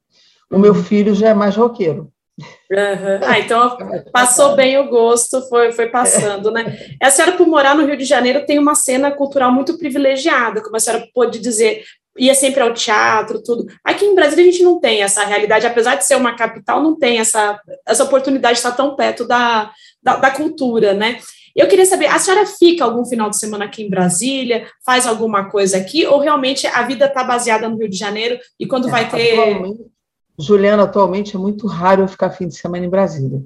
O 0.52 0.60
meu 0.60 0.74
uhum. 0.74 0.84
filho 0.84 1.15
já 1.15 1.30
é 1.30 1.34
mais 1.34 1.56
roqueiro. 1.56 2.12
Uhum. 2.38 3.19
Ah, 3.24 3.39
então 3.39 3.78
passou 4.12 4.56
bem 4.56 4.78
o 4.78 4.89
gosto, 4.89 5.41
foi, 5.48 5.71
foi 5.71 5.88
passando, 5.88 6.52
né? 6.52 6.78
A 7.02 7.10
senhora, 7.10 7.38
por 7.38 7.48
morar 7.48 7.76
no 7.76 7.86
Rio 7.86 7.98
de 7.98 8.06
Janeiro, 8.06 8.45
tem 8.45 8.60
uma 8.60 8.76
cena 8.76 9.12
cultural 9.12 9.52
muito 9.52 9.78
privilegiada, 9.78 10.62
como 10.62 10.76
a 10.76 10.80
senhora 10.80 11.08
pôde 11.13 11.39
dizer, 11.39 11.84
ia 12.17 12.36
sempre 12.36 12.62
ao 12.62 12.74
teatro, 12.74 13.41
tudo. 13.41 13.65
Aqui 13.84 14.06
em 14.06 14.15
Brasília 14.15 14.43
a 14.43 14.52
gente 14.52 14.63
não 14.63 14.80
tem 14.80 15.02
essa 15.02 15.24
realidade, 15.24 15.65
apesar 15.65 15.95
de 15.95 16.06
ser 16.06 16.15
uma 16.15 16.36
capital, 16.36 16.82
não 16.82 16.98
tem 16.98 17.19
essa, 17.19 17.60
essa 17.88 18.04
oportunidade 18.04 18.56
de 18.56 18.60
estar 18.60 18.71
tão 18.71 18.95
perto 18.95 19.26
da, 19.26 19.71
da, 20.02 20.17
da 20.17 20.32
cultura, 20.32 20.93
né? 20.93 21.19
Eu 21.56 21.69
queria 21.69 21.86
saber, 21.86 22.08
a 22.08 22.19
senhora 22.19 22.45
fica 22.45 22.84
algum 22.84 23.06
final 23.06 23.30
de 23.30 23.38
semana 23.38 23.63
aqui 23.63 23.82
em 23.82 23.89
Brasília, 23.89 24.67
faz 24.86 25.08
alguma 25.08 25.50
coisa 25.50 25.78
aqui, 25.78 26.06
ou 26.06 26.19
realmente 26.19 26.67
a 26.67 26.82
vida 26.82 27.06
está 27.06 27.24
baseada 27.24 27.69
no 27.69 27.78
Rio 27.78 27.89
de 27.89 27.98
Janeiro 27.98 28.38
e 28.60 28.67
quando 28.67 28.89
é, 28.89 28.91
vai 28.91 29.10
ter. 29.10 29.39
Atualmente 29.39 29.95
Juliana, 30.38 30.84
atualmente 30.84 31.36
é 31.36 31.39
muito 31.39 31.67
raro 31.67 32.04
eu 32.04 32.08
ficar 32.08 32.30
fim 32.30 32.48
de 32.48 32.56
semana 32.56 32.86
em 32.86 32.89
Brasília. 32.89 33.43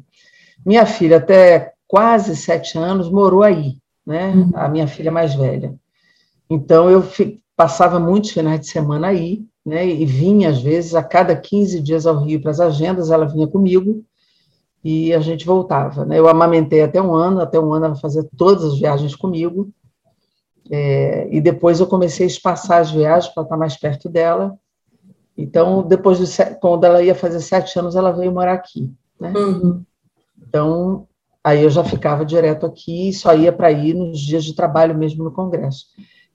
Minha 0.65 0.85
filha, 0.85 1.17
até 1.17 1.73
quase 1.87 2.35
sete 2.35 2.77
anos, 2.77 3.09
morou 3.09 3.43
aí, 3.43 3.77
né? 4.05 4.31
Uhum. 4.31 4.51
A 4.55 4.67
minha 4.67 4.87
filha 4.87 5.11
mais 5.11 5.33
velha. 5.35 5.75
Então, 6.49 6.89
eu 6.89 7.03
passava 7.55 7.99
muitos 7.99 8.31
finais 8.31 8.59
de 8.61 8.67
semana 8.67 9.07
aí, 9.07 9.43
né? 9.65 9.87
E 9.87 10.05
vinha, 10.05 10.49
às 10.49 10.61
vezes, 10.61 10.95
a 10.95 11.03
cada 11.03 11.35
15 11.35 11.79
dias 11.79 12.05
ao 12.05 12.23
Rio 12.23 12.41
para 12.41 12.51
as 12.51 12.59
agendas, 12.59 13.11
ela 13.11 13.25
vinha 13.25 13.47
comigo 13.47 14.03
e 14.83 15.13
a 15.13 15.19
gente 15.19 15.45
voltava. 15.45 16.05
Né? 16.05 16.17
Eu 16.17 16.27
amamentei 16.27 16.81
até 16.81 17.01
um 17.01 17.13
ano, 17.13 17.41
até 17.41 17.59
um 17.59 17.73
ano 17.73 17.85
ela 17.85 17.95
fazia 17.95 18.27
todas 18.37 18.63
as 18.63 18.79
viagens 18.79 19.15
comigo. 19.15 19.69
É, 20.71 21.27
e 21.31 21.41
depois 21.41 21.79
eu 21.79 21.87
comecei 21.87 22.25
a 22.25 22.29
espaçar 22.29 22.81
as 22.81 22.91
viagens 22.91 23.33
para 23.33 23.43
estar 23.43 23.57
mais 23.57 23.75
perto 23.75 24.07
dela 24.07 24.55
então, 25.41 25.83
depois 25.83 26.17
de 26.17 26.25
quando 26.59 26.83
ela 26.83 27.01
ia 27.01 27.15
fazer 27.15 27.39
sete 27.39 27.79
anos, 27.79 27.95
ela 27.95 28.11
veio 28.11 28.29
morar 28.29 28.53
aqui, 28.53 28.91
né? 29.17 29.31
Uhum. 29.33 29.81
Então, 30.45 31.07
aí 31.41 31.63
eu 31.63 31.69
já 31.69 31.81
ficava 31.81 32.25
direto 32.25 32.65
aqui 32.65 33.07
e 33.07 33.13
só 33.13 33.33
ia 33.33 33.53
para 33.53 33.71
ir 33.71 33.93
nos 33.93 34.19
dias 34.19 34.43
de 34.43 34.53
trabalho 34.53 34.97
mesmo 34.97 35.23
no 35.23 35.31
Congresso. 35.31 35.85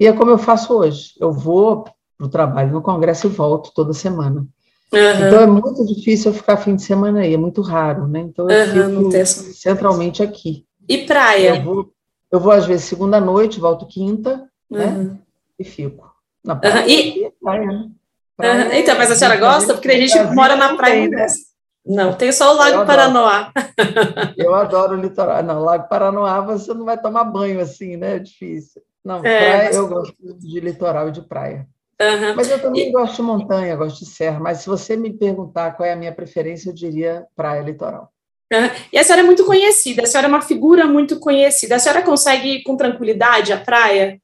E 0.00 0.06
é 0.06 0.12
como 0.14 0.30
eu 0.30 0.38
faço 0.38 0.72
hoje. 0.72 1.12
Eu 1.20 1.30
vou 1.30 1.84
para 2.16 2.26
o 2.26 2.28
trabalho 2.30 2.72
no 2.72 2.80
Congresso 2.80 3.26
e 3.26 3.30
volto 3.30 3.72
toda 3.74 3.92
semana. 3.92 4.46
Uhum. 4.90 5.26
Então 5.26 5.40
é 5.40 5.46
muito 5.46 5.84
difícil 5.84 6.30
eu 6.30 6.36
ficar 6.36 6.56
fim 6.56 6.74
de 6.74 6.82
semana 6.82 7.20
aí, 7.20 7.34
é 7.34 7.38
muito 7.38 7.60
raro, 7.60 8.06
né? 8.06 8.20
Então 8.20 8.48
eu 8.48 8.88
uhum, 8.88 9.10
fico 9.10 9.26
centralmente 9.26 10.22
aqui. 10.22 10.64
E 10.88 10.98
praia? 10.98 11.56
Eu 11.56 11.62
vou, 11.62 11.92
eu 12.32 12.40
vou 12.40 12.52
às 12.52 12.64
vezes 12.64 12.86
segunda 12.86 13.20
noite, 13.20 13.60
volto 13.60 13.86
quinta, 13.86 14.48
né? 14.70 14.86
Uhum. 14.86 15.18
E 15.58 15.64
fico. 15.64 16.10
Na 16.42 16.56
praia, 16.56 16.82
uhum. 16.82 16.88
e... 16.88 17.32
praia, 17.42 17.66
né? 17.66 17.72
Praia, 17.72 17.90
uhum. 18.40 18.72
Então, 18.72 18.96
mas 18.96 19.10
a 19.10 19.16
senhora 19.16 19.36
gosta? 19.36 19.74
Porque 19.74 19.90
a 19.90 19.98
gente 19.98 20.18
mora 20.34 20.56
na 20.56 20.76
praia. 20.76 21.08
Tem, 21.08 21.10
né? 21.10 21.26
Não, 21.86 22.14
tem 22.14 22.32
só 22.32 22.52
o 22.52 22.56
Lago 22.56 22.78
eu 22.78 22.86
Paranoá. 22.86 23.52
Eu 24.36 24.54
adoro 24.54 24.96
o 24.96 25.00
litoral. 25.00 25.42
Não, 25.42 25.62
Lago 25.62 25.88
Paranoá 25.88 26.40
você 26.40 26.72
não 26.72 26.84
vai 26.84 26.98
tomar 27.00 27.24
banho 27.24 27.60
assim, 27.60 27.96
né? 27.96 28.16
É 28.16 28.18
difícil. 28.18 28.80
Não, 29.04 29.18
é, 29.18 29.20
praia, 29.20 29.64
mas... 29.66 29.76
eu 29.76 29.88
gosto 29.88 30.14
de 30.38 30.60
litoral 30.60 31.08
e 31.08 31.12
de 31.12 31.20
praia. 31.20 31.66
Uhum. 32.00 32.34
Mas 32.34 32.50
eu 32.50 32.60
também 32.60 32.88
e... 32.88 32.92
gosto 32.92 33.16
de 33.16 33.22
montanha, 33.22 33.76
gosto 33.76 33.98
de 34.00 34.06
serra. 34.06 34.40
Mas 34.40 34.58
se 34.58 34.66
você 34.66 34.96
me 34.96 35.12
perguntar 35.12 35.72
qual 35.72 35.86
é 35.86 35.92
a 35.92 35.96
minha 35.96 36.12
preferência, 36.12 36.70
eu 36.70 36.74
diria 36.74 37.26
praia 37.36 37.60
litoral. 37.60 38.10
Uhum. 38.50 38.70
E 38.92 38.98
a 38.98 39.04
senhora 39.04 39.22
é 39.22 39.26
muito 39.26 39.44
conhecida, 39.44 40.02
a 40.02 40.06
senhora 40.06 40.26
é 40.26 40.30
uma 40.30 40.40
figura 40.40 40.86
muito 40.86 41.20
conhecida. 41.20 41.76
A 41.76 41.78
senhora 41.78 42.02
consegue 42.02 42.56
ir 42.56 42.62
com 42.62 42.76
tranquilidade 42.76 43.52
à 43.52 43.58
praia? 43.58 44.20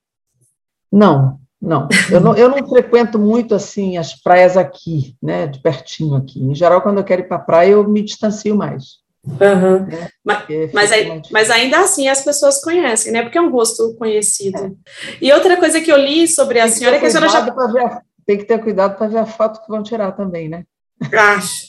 Não, 0.90 1.39
não. 1.60 1.88
Eu 2.10 2.20
não, 2.20 2.36
eu 2.36 2.48
não 2.48 2.66
frequento 2.66 3.18
muito 3.18 3.54
assim 3.54 3.98
as 3.98 4.14
praias 4.14 4.56
aqui, 4.56 5.14
né, 5.22 5.46
de 5.46 5.60
pertinho 5.60 6.14
aqui. 6.14 6.42
Em 6.42 6.54
geral, 6.54 6.80
quando 6.80 6.98
eu 6.98 7.04
quero 7.04 7.22
ir 7.22 7.28
para 7.28 7.36
a 7.36 7.40
praia, 7.40 7.70
eu 7.70 7.88
me 7.88 8.02
distancio 8.02 8.56
mais. 8.56 9.00
Uhum. 9.22 9.86
Né? 9.86 10.08
Mas, 10.24 10.72
mas, 10.72 10.92
aí, 10.92 11.22
mas, 11.30 11.50
ainda 11.50 11.80
assim 11.80 12.08
as 12.08 12.24
pessoas 12.24 12.62
conhecem, 12.62 13.12
né? 13.12 13.22
Porque 13.22 13.36
é 13.36 13.40
um 13.40 13.50
rosto 13.50 13.94
conhecido. 13.96 14.58
É. 14.58 14.70
E 15.20 15.32
outra 15.32 15.58
coisa 15.58 15.80
que 15.80 15.92
eu 15.92 15.98
li 15.98 16.26
sobre 16.26 16.58
a 16.58 16.68
senhora 16.68 16.96
é 16.96 17.00
que 17.00 17.06
a 17.06 17.10
senhora 17.10 17.28
já. 17.28 17.44
A, 17.44 18.02
tem 18.24 18.38
que 18.38 18.44
ter 18.44 18.58
cuidado 18.62 18.96
para 18.96 19.08
ver 19.08 19.18
a 19.18 19.26
foto 19.26 19.60
que 19.60 19.68
vão 19.68 19.82
tirar 19.82 20.12
também, 20.12 20.48
né? 20.48 20.64
Acho. 21.12 21.66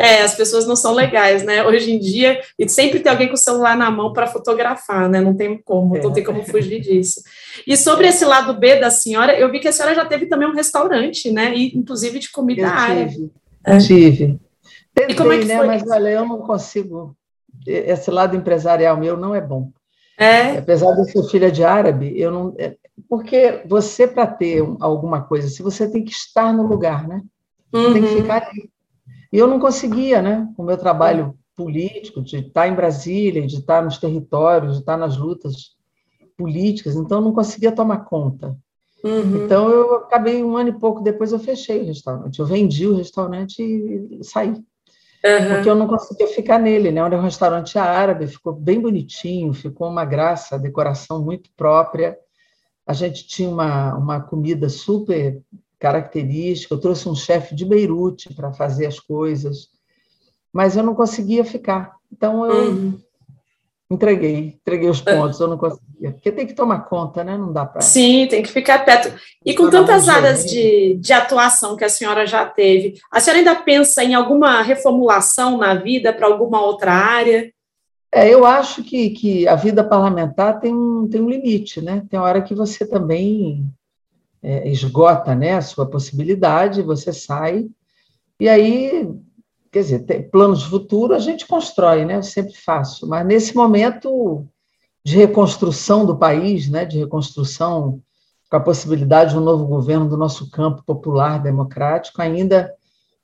É, 0.00 0.22
as 0.22 0.34
pessoas 0.34 0.66
não 0.66 0.74
são 0.74 0.94
legais, 0.94 1.42
né? 1.42 1.62
Hoje 1.62 1.92
em 1.92 1.98
dia, 1.98 2.40
e 2.58 2.66
sempre 2.66 3.00
tem 3.00 3.12
alguém 3.12 3.28
com 3.28 3.34
o 3.34 3.36
celular 3.36 3.76
na 3.76 3.90
mão 3.90 4.14
para 4.14 4.26
fotografar, 4.26 5.10
né? 5.10 5.20
Não 5.20 5.34
tem 5.34 5.58
como, 5.58 5.94
é. 5.94 6.02
não 6.02 6.10
tem 6.10 6.24
como 6.24 6.42
fugir 6.42 6.80
disso. 6.80 7.22
E 7.66 7.76
sobre 7.76 8.08
esse 8.08 8.24
lado 8.24 8.58
B 8.58 8.80
da 8.80 8.90
senhora, 8.90 9.38
eu 9.38 9.50
vi 9.52 9.60
que 9.60 9.68
a 9.68 9.72
senhora 9.72 9.94
já 9.94 10.06
teve 10.06 10.24
também 10.24 10.48
um 10.48 10.54
restaurante, 10.54 11.30
né? 11.30 11.54
E, 11.54 11.76
inclusive 11.76 12.18
de 12.18 12.30
comida 12.30 12.62
eu 12.62 12.66
árabe. 12.66 13.30
É. 13.62 13.76
Tive. 13.76 14.40
Tentei, 14.94 15.14
e 15.14 15.18
como 15.18 15.32
é 15.32 15.38
que 15.38 15.44
né? 15.44 15.58
Foi? 15.58 15.66
Mas 15.66 15.82
olha, 15.86 16.08
eu 16.08 16.24
não 16.24 16.38
consigo. 16.38 17.14
Esse 17.66 18.10
lado 18.10 18.34
empresarial 18.34 18.96
meu 18.96 19.18
não 19.18 19.34
é 19.34 19.40
bom. 19.42 19.70
É. 20.16 20.56
Apesar 20.56 20.92
de 20.92 21.12
ser 21.12 21.22
filha 21.24 21.52
de 21.52 21.62
árabe, 21.62 22.18
eu 22.18 22.30
não. 22.30 22.54
É, 22.56 22.74
porque 23.06 23.60
você, 23.66 24.06
para 24.06 24.26
ter 24.26 24.64
alguma 24.80 25.20
coisa, 25.20 25.46
se 25.48 25.62
você 25.62 25.86
tem 25.90 26.02
que 26.02 26.12
estar 26.12 26.54
no 26.54 26.62
lugar, 26.62 27.06
né? 27.06 27.20
Uhum. 27.70 27.92
Tem 27.92 28.02
que 28.02 28.16
ficar 28.16 28.46
ali. 28.48 28.70
E 29.32 29.38
eu 29.38 29.46
não 29.46 29.60
conseguia, 29.60 30.20
né? 30.20 30.48
Com 30.56 30.62
o 30.62 30.66
meu 30.66 30.76
trabalho 30.76 31.38
político, 31.56 32.22
de 32.22 32.38
estar 32.38 32.68
em 32.68 32.74
Brasília, 32.74 33.46
de 33.46 33.58
estar 33.58 33.82
nos 33.82 33.98
territórios, 33.98 34.74
de 34.74 34.78
estar 34.80 34.96
nas 34.96 35.16
lutas 35.16 35.76
políticas, 36.36 36.96
então 36.96 37.18
eu 37.18 37.24
não 37.24 37.32
conseguia 37.34 37.70
tomar 37.70 37.98
conta. 37.98 38.56
Uhum. 39.04 39.44
Então 39.44 39.68
eu 39.70 39.94
acabei 39.96 40.42
um 40.42 40.56
ano 40.56 40.70
e 40.70 40.78
pouco 40.78 41.02
depois 41.02 41.32
eu 41.32 41.38
fechei 41.38 41.82
o 41.82 41.86
restaurante, 41.86 42.38
eu 42.38 42.46
vendi 42.46 42.86
o 42.86 42.96
restaurante 42.96 43.62
e 43.62 44.24
saí. 44.24 44.50
Uhum. 44.50 45.54
Porque 45.54 45.68
eu 45.68 45.74
não 45.74 45.86
conseguia 45.86 46.28
ficar 46.28 46.58
nele, 46.58 46.90
né? 46.90 47.00
Era 47.00 47.18
um 47.18 47.22
restaurante 47.22 47.78
árabe, 47.78 48.26
ficou 48.26 48.54
bem 48.54 48.80
bonitinho, 48.80 49.52
ficou 49.52 49.88
uma 49.88 50.04
graça, 50.04 50.58
decoração 50.58 51.22
muito 51.22 51.50
própria. 51.54 52.16
A 52.86 52.94
gente 52.94 53.26
tinha 53.26 53.50
uma, 53.50 53.94
uma 53.94 54.20
comida 54.20 54.70
super 54.70 55.42
característica. 55.80 56.74
Eu 56.74 56.78
trouxe 56.78 57.08
um 57.08 57.14
chefe 57.14 57.54
de 57.54 57.64
Beirute 57.64 58.32
para 58.34 58.52
fazer 58.52 58.86
as 58.86 59.00
coisas, 59.00 59.68
mas 60.52 60.76
eu 60.76 60.82
não 60.82 60.94
conseguia 60.94 61.44
ficar. 61.44 61.96
Então 62.12 62.44
eu 62.44 62.70
uhum. 62.70 62.98
entreguei, 63.90 64.58
entreguei 64.60 64.90
os 64.90 65.04
é. 65.06 65.16
pontos. 65.16 65.40
Eu 65.40 65.48
não 65.48 65.56
conseguia, 65.56 66.12
porque 66.12 66.30
tem 66.30 66.46
que 66.46 66.54
tomar 66.54 66.80
conta, 66.80 67.24
né? 67.24 67.36
Não 67.36 67.50
dá 67.52 67.64
para. 67.64 67.80
Sim, 67.80 68.26
tem 68.28 68.42
que 68.42 68.52
ficar 68.52 68.84
perto. 68.84 69.12
E 69.44 69.54
com 69.54 69.70
tantas 69.70 70.08
áreas 70.08 70.44
de, 70.44 70.96
de 71.00 71.12
atuação 71.14 71.76
que 71.76 71.84
a 71.84 71.88
senhora 71.88 72.26
já 72.26 72.44
teve, 72.44 73.00
a 73.10 73.18
senhora 73.18 73.38
ainda 73.38 73.56
pensa 73.56 74.04
em 74.04 74.14
alguma 74.14 74.60
reformulação 74.60 75.56
na 75.56 75.74
vida 75.74 76.12
para 76.12 76.26
alguma 76.26 76.60
outra 76.60 76.92
área? 76.92 77.50
É, 78.12 78.28
eu 78.28 78.44
acho 78.44 78.82
que, 78.82 79.10
que 79.10 79.46
a 79.46 79.54
vida 79.54 79.84
parlamentar 79.84 80.58
tem 80.58 80.74
um, 80.74 81.08
tem 81.08 81.20
um 81.20 81.30
limite, 81.30 81.80
né? 81.80 82.02
Tem 82.10 82.18
hora 82.18 82.42
que 82.42 82.54
você 82.54 82.84
também 82.84 83.64
é, 84.42 84.68
esgota 84.68 85.34
né, 85.34 85.54
a 85.54 85.62
sua 85.62 85.86
possibilidade, 85.86 86.82
você 86.82 87.12
sai, 87.12 87.68
e 88.40 88.48
aí, 88.48 89.12
quer 89.70 89.80
dizer, 89.80 89.98
tem, 90.00 90.22
planos 90.22 90.60
de 90.60 90.66
futuro 90.66 91.14
a 91.14 91.18
gente 91.18 91.46
constrói, 91.46 92.06
né? 92.06 92.16
Eu 92.16 92.22
sempre 92.22 92.54
faço, 92.54 93.06
mas 93.06 93.26
nesse 93.26 93.54
momento 93.54 94.46
de 95.04 95.16
reconstrução 95.16 96.06
do 96.06 96.16
país, 96.16 96.68
né, 96.68 96.86
de 96.86 96.98
reconstrução 96.98 98.00
com 98.50 98.56
a 98.56 98.60
possibilidade 98.60 99.32
de 99.32 99.38
um 99.38 99.42
novo 99.42 99.66
governo 99.66 100.08
do 100.08 100.16
nosso 100.16 100.50
campo 100.50 100.82
popular 100.84 101.40
democrático, 101.40 102.20
ainda 102.20 102.72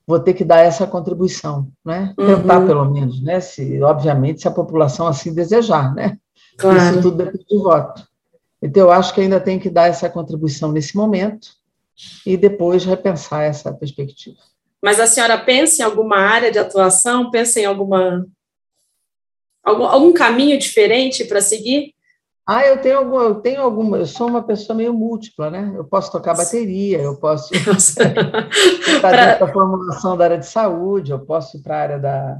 vou 0.06 0.20
ter 0.20 0.34
que 0.34 0.44
dar 0.44 0.60
essa 0.60 0.86
contribuição, 0.86 1.66
né? 1.84 2.14
Tentar 2.16 2.60
uhum. 2.60 2.66
pelo 2.66 2.84
menos, 2.90 3.20
né? 3.20 3.40
Se 3.40 3.82
obviamente 3.82 4.42
se 4.42 4.48
a 4.48 4.52
população 4.52 5.06
assim 5.06 5.34
desejar, 5.34 5.94
né? 5.94 6.18
Claro. 6.56 6.78
Isso 6.78 7.02
tudo 7.02 7.16
depende 7.16 7.44
de 7.44 7.58
voto. 7.58 8.06
Então, 8.62 8.84
eu 8.84 8.92
acho 8.92 9.14
que 9.14 9.20
ainda 9.20 9.40
tem 9.40 9.58
que 9.58 9.70
dar 9.70 9.88
essa 9.88 10.08
contribuição 10.08 10.72
nesse 10.72 10.96
momento 10.96 11.48
e 12.24 12.36
depois 12.36 12.84
repensar 12.84 13.42
essa 13.42 13.72
perspectiva. 13.72 14.38
Mas 14.82 15.00
a 15.00 15.06
senhora 15.06 15.38
pensa 15.38 15.82
em 15.82 15.84
alguma 15.84 16.18
área 16.18 16.50
de 16.50 16.58
atuação? 16.58 17.30
Pensa 17.30 17.60
em 17.60 17.64
alguma 17.64 18.26
algum, 19.64 19.84
algum 19.84 20.12
caminho 20.12 20.58
diferente 20.58 21.24
para 21.24 21.40
seguir? 21.40 21.94
Ah, 22.46 22.64
eu 22.64 22.80
tenho 22.80 22.98
algum, 22.98 23.18
eu 23.18 23.34
tenho 23.36 23.60
alguma, 23.60 23.98
eu 23.98 24.06
sou 24.06 24.28
uma 24.28 24.40
pessoa 24.40 24.76
meio 24.76 24.94
múltipla, 24.94 25.50
né? 25.50 25.72
Eu 25.74 25.84
posso 25.84 26.12
tocar 26.12 26.36
bateria, 26.36 26.98
eu 26.98 27.16
posso 27.16 27.52
estar 27.52 28.12
dentro 29.10 29.46
da 29.46 29.52
formulação 29.52 30.16
da 30.16 30.24
área 30.24 30.38
de 30.38 30.46
saúde, 30.46 31.10
eu 31.10 31.18
posso 31.18 31.56
ir 31.56 31.62
para 31.62 31.76
a 31.76 31.80
área 31.80 31.98
da, 31.98 32.38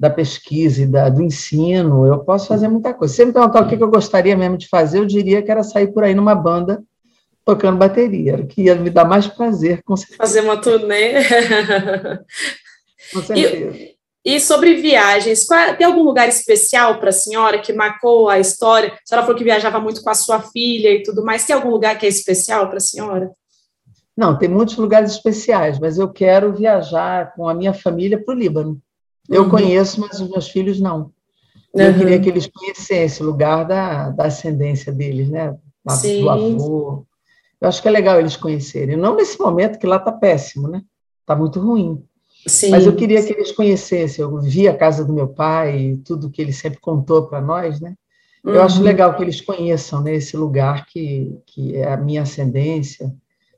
da 0.00 0.08
pesquisa 0.08 0.82
e 0.82 0.86
da, 0.86 1.10
do 1.10 1.22
ensino, 1.22 2.06
eu 2.06 2.20
posso 2.20 2.48
fazer 2.48 2.68
muita 2.68 2.94
coisa. 2.94 3.12
Se 3.12 3.18
você 3.18 3.26
me 3.26 3.34
perguntar 3.34 3.60
o 3.60 3.68
que 3.68 3.74
eu 3.74 3.90
gostaria 3.90 4.34
mesmo 4.34 4.56
de 4.56 4.66
fazer, 4.66 4.96
eu 4.96 5.04
diria 5.04 5.42
que 5.42 5.50
era 5.50 5.62
sair 5.62 5.88
por 5.88 6.02
aí 6.02 6.14
numa 6.14 6.34
banda 6.34 6.82
tocando 7.44 7.76
bateria, 7.76 8.46
que 8.46 8.62
ia 8.62 8.74
me 8.76 8.88
dar 8.88 9.04
mais 9.04 9.26
prazer, 9.26 9.82
com 9.82 9.94
certeza. 9.94 10.16
Fazer 10.16 10.40
uma 10.40 10.56
turnê. 10.56 11.22
com 13.12 13.20
certeza. 13.20 13.76
E, 13.76 13.96
e 14.24 14.40
sobre 14.40 14.76
viagens, 14.76 15.44
qual, 15.44 15.76
tem 15.76 15.86
algum 15.86 16.02
lugar 16.02 16.28
especial 16.30 16.98
para 16.98 17.10
a 17.10 17.12
senhora 17.12 17.58
que 17.58 17.72
marcou 17.74 18.30
a 18.30 18.38
história? 18.38 18.94
A 18.94 18.98
senhora 19.04 19.26
falou 19.26 19.36
que 19.36 19.44
viajava 19.44 19.78
muito 19.80 20.02
com 20.02 20.08
a 20.08 20.14
sua 20.14 20.40
filha 20.40 20.90
e 20.90 21.02
tudo 21.02 21.22
mais. 21.22 21.44
Tem 21.44 21.54
algum 21.54 21.70
lugar 21.70 21.98
que 21.98 22.06
é 22.06 22.08
especial 22.08 22.68
para 22.68 22.78
a 22.78 22.80
senhora? 22.80 23.30
Não, 24.16 24.38
tem 24.38 24.48
muitos 24.48 24.76
lugares 24.76 25.12
especiais, 25.12 25.78
mas 25.78 25.98
eu 25.98 26.10
quero 26.10 26.54
viajar 26.54 27.34
com 27.34 27.46
a 27.46 27.52
minha 27.52 27.74
família 27.74 28.22
para 28.22 28.34
o 28.34 28.38
Líbano. 28.38 28.80
Eu 29.28 29.44
uhum. 29.44 29.50
conheço, 29.50 30.00
mas 30.00 30.20
os 30.20 30.28
meus 30.28 30.48
filhos 30.48 30.80
não. 30.80 31.12
Uhum. 31.72 31.82
Eu 31.82 31.94
queria 31.94 32.20
que 32.20 32.28
eles 32.28 32.46
conhecessem 32.46 33.24
o 33.24 33.30
lugar 33.30 33.64
da, 33.64 34.10
da 34.10 34.24
ascendência 34.26 34.92
deles, 34.92 35.28
né? 35.28 35.56
Do 35.84 36.30
avô. 36.30 37.06
Eu 37.60 37.68
acho 37.68 37.82
que 37.82 37.88
é 37.88 37.90
legal 37.90 38.18
eles 38.18 38.36
conhecerem. 38.36 38.96
Não 38.96 39.16
nesse 39.16 39.38
momento, 39.38 39.78
que 39.78 39.86
lá 39.86 39.96
está 39.96 40.10
péssimo, 40.10 40.68
né? 40.68 40.82
Está 41.20 41.36
muito 41.36 41.60
ruim. 41.60 42.02
Sim. 42.46 42.70
Mas 42.70 42.86
eu 42.86 42.96
queria 42.96 43.22
que 43.22 43.32
eles 43.32 43.52
conhecessem. 43.52 44.22
Eu 44.22 44.40
vi 44.40 44.66
a 44.66 44.76
casa 44.76 45.04
do 45.04 45.12
meu 45.12 45.28
pai, 45.28 45.98
tudo 46.04 46.30
que 46.30 46.40
ele 46.40 46.52
sempre 46.52 46.80
contou 46.80 47.26
para 47.26 47.40
nós, 47.40 47.80
né? 47.80 47.94
Eu 48.42 48.54
uhum. 48.54 48.62
acho 48.62 48.82
legal 48.82 49.14
que 49.14 49.22
eles 49.22 49.40
conheçam 49.40 50.02
né, 50.02 50.14
esse 50.14 50.36
lugar 50.36 50.86
que, 50.86 51.38
que 51.46 51.76
é 51.76 51.92
a 51.92 51.96
minha 51.96 52.22
ascendência. 52.22 53.14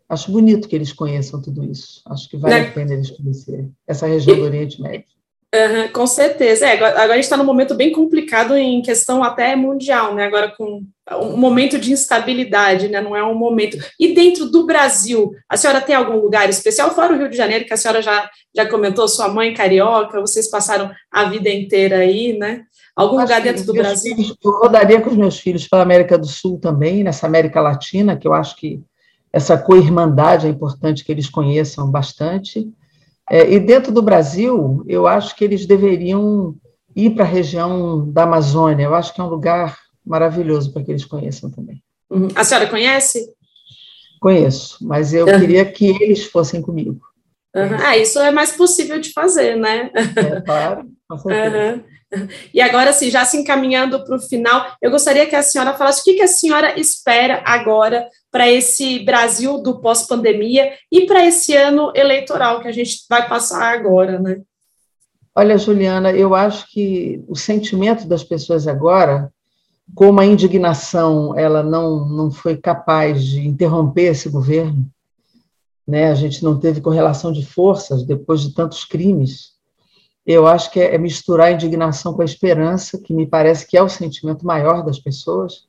Acho 0.09 0.33
bonito 0.33 0.68
que 0.68 0.75
eles 0.75 0.92
conheçam 0.92 1.40
tudo 1.40 1.64
isso. 1.64 2.03
Acho 2.07 2.29
que 2.29 2.37
vale 2.37 2.55
né? 2.55 2.68
a 2.68 2.72
pena 2.72 2.92
eles 2.92 3.11
conhecerem 3.11 3.72
essa 3.87 4.07
região 4.07 4.37
do 4.37 4.42
Oriente 4.42 4.83
Médio. 4.83 5.07
Uhum, 5.54 5.88
com 5.88 6.06
certeza. 6.06 6.64
É, 6.64 6.72
agora, 6.72 6.92
agora, 6.92 7.12
a 7.12 7.16
gente 7.16 7.24
está 7.24 7.36
num 7.36 7.44
momento 7.44 7.74
bem 7.74 7.92
complicado 7.92 8.56
em 8.56 8.80
questão 8.80 9.22
até 9.22 9.54
mundial, 9.54 10.14
né? 10.14 10.24
Agora 10.24 10.50
com 10.56 10.82
um 11.20 11.36
momento 11.36 11.78
de 11.78 11.92
instabilidade, 11.92 12.88
né? 12.88 13.02
Não 13.02 13.14
é 13.14 13.22
um 13.22 13.34
momento. 13.34 13.76
E 14.00 14.14
dentro 14.14 14.46
do 14.46 14.64
Brasil, 14.64 15.30
a 15.46 15.58
senhora 15.58 15.82
tem 15.82 15.94
algum 15.94 16.16
lugar 16.16 16.48
especial? 16.48 16.94
Fora 16.94 17.12
o 17.12 17.18
Rio 17.18 17.28
de 17.28 17.36
Janeiro, 17.36 17.66
que 17.66 17.74
a 17.74 17.76
senhora 17.76 18.00
já, 18.00 18.30
já 18.56 18.66
comentou, 18.66 19.06
sua 19.06 19.28
mãe 19.28 19.52
carioca, 19.52 20.22
vocês 20.22 20.48
passaram 20.48 20.90
a 21.10 21.24
vida 21.24 21.50
inteira 21.50 21.98
aí, 21.98 22.38
né? 22.38 22.62
Algum 22.96 23.18
Acho 23.18 23.26
lugar 23.26 23.42
dentro 23.42 23.64
do 23.64 23.74
Brasil? 23.74 24.16
Filhos, 24.16 24.36
eu 24.42 24.50
rodaria 24.52 25.02
com 25.02 25.10
os 25.10 25.16
meus 25.16 25.38
filhos 25.38 25.68
para 25.68 25.80
a 25.80 25.82
América 25.82 26.16
do 26.16 26.26
Sul 26.26 26.58
também, 26.58 27.04
nessa 27.04 27.26
América 27.26 27.60
Latina, 27.60 28.16
que 28.16 28.26
eu 28.26 28.32
acho 28.32 28.56
que 28.56 28.80
essa 29.30 29.58
co-irmandade 29.58 30.46
é 30.46 30.50
importante 30.50 31.04
que 31.04 31.12
eles 31.12 31.28
conheçam 31.28 31.90
bastante. 31.90 32.66
É, 33.30 33.50
e 33.50 33.61
dentro 33.61 33.92
do 33.92 34.02
Brasil, 34.02 34.85
eu 34.87 35.06
acho 35.06 35.35
que 35.37 35.44
eles 35.44 35.66
deveriam 35.66 36.54
ir 36.94 37.11
para 37.11 37.24
a 37.24 37.28
região 37.28 38.11
da 38.11 38.24
Amazônia. 38.24 38.85
Eu 38.85 38.94
acho 38.94 39.14
que 39.14 39.20
é 39.20 39.24
um 39.24 39.28
lugar 39.28 39.78
maravilhoso 40.04 40.72
para 40.72 40.82
que 40.82 40.90
eles 40.90 41.04
conheçam 41.04 41.50
também. 41.50 41.82
Uhum. 42.11 42.28
A 42.35 42.44
senhora 42.44 42.68
conhece? 42.68 43.32
Conheço, 44.20 44.78
mas 44.82 45.12
eu 45.14 45.26
uhum. 45.26 45.40
queria 45.40 45.64
que 45.64 45.87
eles 46.02 46.24
fossem 46.24 46.61
comigo. 46.61 47.00
Uhum. 47.54 47.76
Ah, 47.85 47.96
isso 47.96 48.18
é 48.18 48.30
mais 48.30 48.52
possível 48.52 49.00
de 49.00 49.12
fazer, 49.12 49.56
né? 49.56 49.90
É, 49.94 50.40
claro, 50.40 50.88
com 51.08 51.18
certeza. 51.18 51.85
E 52.52 52.61
agora, 52.61 52.90
assim, 52.90 53.11
já 53.11 53.24
se 53.24 53.38
encaminhando 53.38 54.04
para 54.04 54.16
o 54.16 54.20
final, 54.20 54.76
eu 54.82 54.90
gostaria 54.90 55.26
que 55.26 55.35
a 55.35 55.42
senhora 55.42 55.74
falasse 55.74 56.02
o 56.02 56.04
que, 56.04 56.14
que 56.14 56.22
a 56.22 56.28
senhora 56.28 56.78
espera 56.78 57.42
agora 57.44 58.06
para 58.32 58.50
esse 58.50 59.00
Brasil 59.00 59.58
do 59.58 59.78
pós-pandemia 59.78 60.72
e 60.90 61.06
para 61.06 61.24
esse 61.24 61.54
ano 61.54 61.92
eleitoral 61.94 62.60
que 62.60 62.68
a 62.68 62.72
gente 62.72 63.04
vai 63.08 63.28
passar 63.28 63.74
agora, 63.74 64.18
né? 64.18 64.40
Olha, 65.34 65.58
Juliana, 65.58 66.10
eu 66.12 66.34
acho 66.34 66.66
que 66.70 67.22
o 67.28 67.36
sentimento 67.36 68.08
das 68.08 68.24
pessoas 68.24 68.66
agora, 68.66 69.30
como 69.94 70.18
a 70.18 70.26
indignação 70.26 71.38
ela 71.38 71.62
não, 71.62 72.08
não 72.08 72.30
foi 72.30 72.56
capaz 72.56 73.22
de 73.22 73.46
interromper 73.46 74.12
esse 74.12 74.30
governo, 74.30 74.86
né? 75.86 76.10
a 76.10 76.14
gente 76.14 76.42
não 76.42 76.58
teve 76.58 76.80
correlação 76.80 77.32
de 77.32 77.44
forças 77.44 78.02
depois 78.02 78.40
de 78.40 78.54
tantos 78.54 78.84
crimes, 78.84 79.52
eu 80.24 80.46
acho 80.46 80.70
que 80.70 80.80
é, 80.80 80.94
é 80.94 80.98
misturar 80.98 81.48
a 81.48 81.52
indignação 81.52 82.14
com 82.14 82.22
a 82.22 82.26
esperança, 82.26 82.98
que 82.98 83.12
me 83.12 83.26
parece 83.26 83.66
que 83.66 83.76
é 83.76 83.82
o 83.82 83.88
sentimento 83.88 84.46
maior 84.46 84.84
das 84.84 84.98
pessoas, 84.98 85.66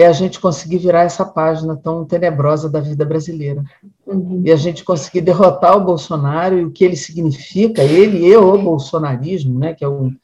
é 0.00 0.06
a 0.06 0.12
gente 0.12 0.38
conseguir 0.38 0.78
virar 0.78 1.02
essa 1.02 1.24
página 1.24 1.76
tão 1.76 2.04
tenebrosa 2.04 2.70
da 2.70 2.78
vida 2.78 3.04
brasileira. 3.04 3.64
Uhum. 4.06 4.42
E 4.44 4.52
a 4.52 4.54
gente 4.54 4.84
conseguir 4.84 5.22
derrotar 5.22 5.76
o 5.76 5.84
Bolsonaro 5.84 6.56
e 6.56 6.64
o 6.64 6.70
que 6.70 6.84
ele 6.84 6.94
significa, 6.94 7.82
ele 7.82 8.24
e 8.24 8.36
o 8.36 8.56
bolsonarismo, 8.62 9.58
né, 9.58 9.74
que, 9.74 9.84
é 9.84 9.88
um, 9.88 10.14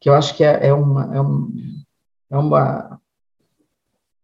que 0.00 0.08
eu 0.08 0.14
acho 0.14 0.36
que 0.36 0.42
é, 0.42 0.66
é, 0.66 0.74
uma, 0.74 1.14
é, 1.14 1.20
um, 1.20 1.52
é, 2.28 2.36
uma, 2.36 3.00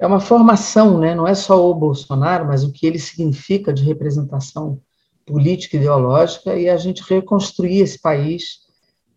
é 0.01 0.07
uma 0.09 0.19
formação, 0.19 0.99
né, 0.99 1.15
não 1.15 1.29
é 1.29 1.37
só 1.37 1.71
o 1.71 1.73
Bolsonaro, 1.73 2.45
mas 2.45 2.65
o 2.65 2.73
que 2.73 2.85
ele 2.85 2.99
significa 2.99 3.73
de 3.73 3.85
representação 3.85 4.81
política 5.25 5.77
e 5.77 5.81
ideológica, 5.81 6.57
e 6.57 6.69
a 6.69 6.77
gente 6.77 7.05
reconstruir 7.09 7.79
esse 7.79 8.01
país 8.01 8.67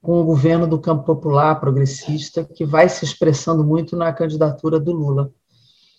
com 0.04 0.22
o 0.22 0.24
governo 0.24 0.68
do 0.68 0.78
campo 0.78 1.04
popular 1.04 1.60
progressista, 1.60 2.46
que 2.46 2.64
vai 2.64 2.88
se 2.88 3.04
expressando 3.04 3.64
muito 3.64 3.96
na 3.96 4.14
candidatura 4.14 4.80
do 4.80 4.92
Lula. 4.92 5.32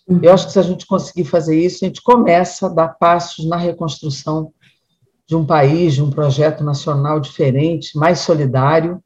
Eu 0.07 0.33
acho 0.33 0.47
que 0.47 0.53
se 0.53 0.59
a 0.59 0.63
gente 0.63 0.85
conseguir 0.85 1.25
fazer 1.25 1.59
isso, 1.59 1.83
a 1.83 1.87
gente 1.87 2.01
começa 2.01 2.65
a 2.65 2.69
dar 2.69 2.89
passos 2.89 3.45
na 3.45 3.57
reconstrução 3.57 4.51
de 5.27 5.35
um 5.35 5.45
país, 5.45 5.93
de 5.93 6.03
um 6.03 6.09
projeto 6.09 6.63
nacional 6.63 7.19
diferente, 7.19 7.97
mais 7.97 8.19
solidário, 8.19 9.01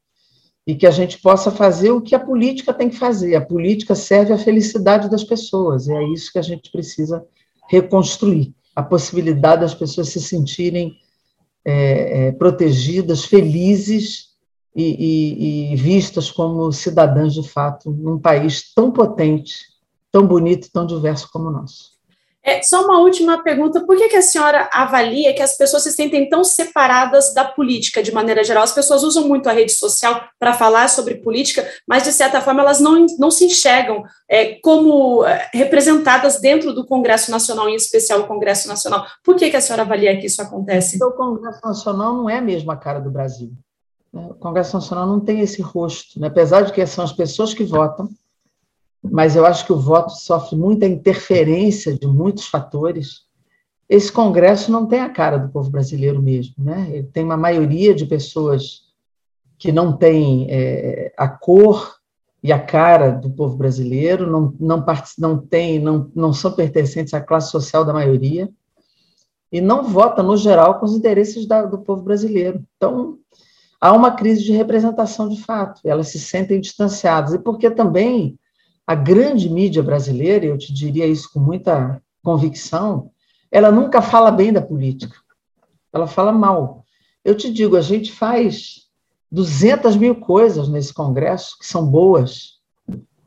e 0.66 0.74
que 0.74 0.86
a 0.86 0.90
gente 0.90 1.18
possa 1.18 1.50
fazer 1.50 1.92
o 1.92 2.00
que 2.00 2.14
a 2.14 2.18
política 2.18 2.74
tem 2.74 2.90
que 2.90 2.98
fazer. 2.98 3.36
A 3.36 3.40
política 3.40 3.94
serve 3.94 4.32
à 4.32 4.38
felicidade 4.38 5.08
das 5.08 5.22
pessoas, 5.22 5.86
e 5.86 5.92
é 5.92 6.02
isso 6.08 6.32
que 6.32 6.38
a 6.38 6.42
gente 6.42 6.72
precisa 6.72 7.24
reconstruir 7.68 8.52
a 8.74 8.82
possibilidade 8.82 9.62
das 9.62 9.74
pessoas 9.74 10.08
se 10.08 10.20
sentirem 10.20 10.96
é, 11.64 12.26
é, 12.28 12.32
protegidas, 12.32 13.24
felizes 13.24 14.30
e, 14.74 14.84
e, 14.84 15.72
e 15.72 15.76
vistas 15.76 16.30
como 16.30 16.70
cidadãs 16.72 17.34
de 17.34 17.48
fato 17.48 17.90
num 17.90 18.18
país 18.18 18.74
tão 18.74 18.90
potente 18.90 19.75
tão 20.16 20.26
bonito, 20.26 20.70
tão 20.72 20.86
diverso 20.86 21.28
como 21.30 21.48
o 21.48 21.50
nosso. 21.50 21.94
É, 22.42 22.62
só 22.62 22.84
uma 22.84 23.00
última 23.00 23.42
pergunta: 23.42 23.84
por 23.84 23.96
que, 23.98 24.08
que 24.08 24.16
a 24.16 24.22
senhora 24.22 24.70
avalia 24.72 25.34
que 25.34 25.42
as 25.42 25.58
pessoas 25.58 25.82
se 25.82 25.92
sentem 25.92 26.26
tão 26.26 26.42
separadas 26.42 27.34
da 27.34 27.44
política 27.44 28.02
de 28.02 28.12
maneira 28.12 28.42
geral? 28.42 28.62
As 28.62 28.72
pessoas 28.72 29.02
usam 29.02 29.28
muito 29.28 29.46
a 29.48 29.52
rede 29.52 29.72
social 29.72 30.22
para 30.38 30.54
falar 30.54 30.88
sobre 30.88 31.16
política, 31.16 31.68
mas 31.86 32.04
de 32.04 32.12
certa 32.12 32.40
forma 32.40 32.62
elas 32.62 32.80
não, 32.80 33.04
não 33.18 33.30
se 33.30 33.44
enxergam 33.44 34.04
é, 34.30 34.54
como 34.60 35.22
é, 35.26 35.50
representadas 35.52 36.40
dentro 36.40 36.72
do 36.72 36.86
Congresso 36.86 37.30
Nacional, 37.30 37.68
em 37.68 37.74
especial 37.74 38.20
o 38.20 38.26
Congresso 38.26 38.68
Nacional. 38.68 39.04
Por 39.22 39.36
que, 39.36 39.50
que 39.50 39.56
a 39.56 39.60
senhora 39.60 39.82
avalia 39.82 40.18
que 40.18 40.26
isso 40.26 40.40
acontece? 40.40 41.02
O 41.02 41.10
Congresso 41.12 41.60
Nacional 41.62 42.14
não 42.14 42.30
é 42.30 42.40
mesmo 42.40 42.70
a 42.70 42.76
cara 42.76 43.00
do 43.00 43.10
Brasil. 43.10 43.52
O 44.12 44.34
Congresso 44.34 44.74
Nacional 44.76 45.06
não 45.06 45.20
tem 45.20 45.40
esse 45.40 45.60
rosto, 45.60 46.18
né? 46.18 46.28
apesar 46.28 46.62
de 46.62 46.72
que 46.72 46.86
são 46.86 47.04
as 47.04 47.12
pessoas 47.12 47.52
que 47.52 47.64
votam 47.64 48.08
mas 49.10 49.36
eu 49.36 49.46
acho 49.46 49.64
que 49.66 49.72
o 49.72 49.78
voto 49.78 50.10
sofre 50.12 50.56
muita 50.56 50.86
interferência 50.86 51.96
de 51.96 52.06
muitos 52.06 52.46
fatores. 52.46 53.26
Esse 53.88 54.10
Congresso 54.10 54.70
não 54.70 54.86
tem 54.86 55.00
a 55.00 55.10
cara 55.10 55.38
do 55.38 55.48
povo 55.48 55.70
brasileiro 55.70 56.20
mesmo, 56.20 56.54
né? 56.58 56.88
Ele 56.90 57.06
tem 57.06 57.24
uma 57.24 57.36
maioria 57.36 57.94
de 57.94 58.06
pessoas 58.06 58.86
que 59.58 59.72
não 59.72 59.96
tem 59.96 60.46
é, 60.50 61.12
a 61.16 61.28
cor 61.28 61.96
e 62.42 62.52
a 62.52 62.58
cara 62.58 63.10
do 63.10 63.30
povo 63.30 63.56
brasileiro, 63.56 64.30
não, 64.30 64.54
não, 64.60 64.84
não, 65.18 65.38
tem, 65.38 65.80
não, 65.80 66.10
não 66.14 66.32
são 66.32 66.52
pertencentes 66.52 67.14
à 67.14 67.20
classe 67.20 67.50
social 67.50 67.84
da 67.84 67.92
maioria, 67.92 68.48
e 69.50 69.60
não 69.60 69.84
vota, 69.84 70.22
no 70.22 70.36
geral, 70.36 70.78
com 70.78 70.86
os 70.86 70.94
interesses 70.94 71.46
da, 71.46 71.64
do 71.64 71.78
povo 71.78 72.02
brasileiro. 72.02 72.62
Então, 72.76 73.18
há 73.80 73.92
uma 73.92 74.10
crise 74.10 74.44
de 74.44 74.52
representação 74.52 75.28
de 75.28 75.40
fato, 75.42 75.80
elas 75.84 76.08
se 76.08 76.18
sentem 76.18 76.60
distanciadas, 76.60 77.34
e 77.34 77.38
porque 77.38 77.70
também 77.70 78.38
a 78.86 78.94
grande 78.94 79.48
mídia 79.50 79.82
brasileira, 79.82 80.46
eu 80.46 80.56
te 80.56 80.72
diria 80.72 81.06
isso 81.06 81.30
com 81.32 81.40
muita 81.40 82.00
convicção, 82.22 83.10
ela 83.50 83.70
nunca 83.72 84.00
fala 84.00 84.30
bem 84.30 84.52
da 84.52 84.62
política, 84.62 85.16
ela 85.92 86.06
fala 86.06 86.32
mal. 86.32 86.84
Eu 87.24 87.34
te 87.34 87.52
digo, 87.52 87.76
a 87.76 87.80
gente 87.80 88.12
faz 88.12 88.86
200 89.30 89.96
mil 89.96 90.14
coisas 90.14 90.68
nesse 90.68 90.94
Congresso 90.94 91.58
que 91.58 91.66
são 91.66 91.84
boas, 91.84 92.56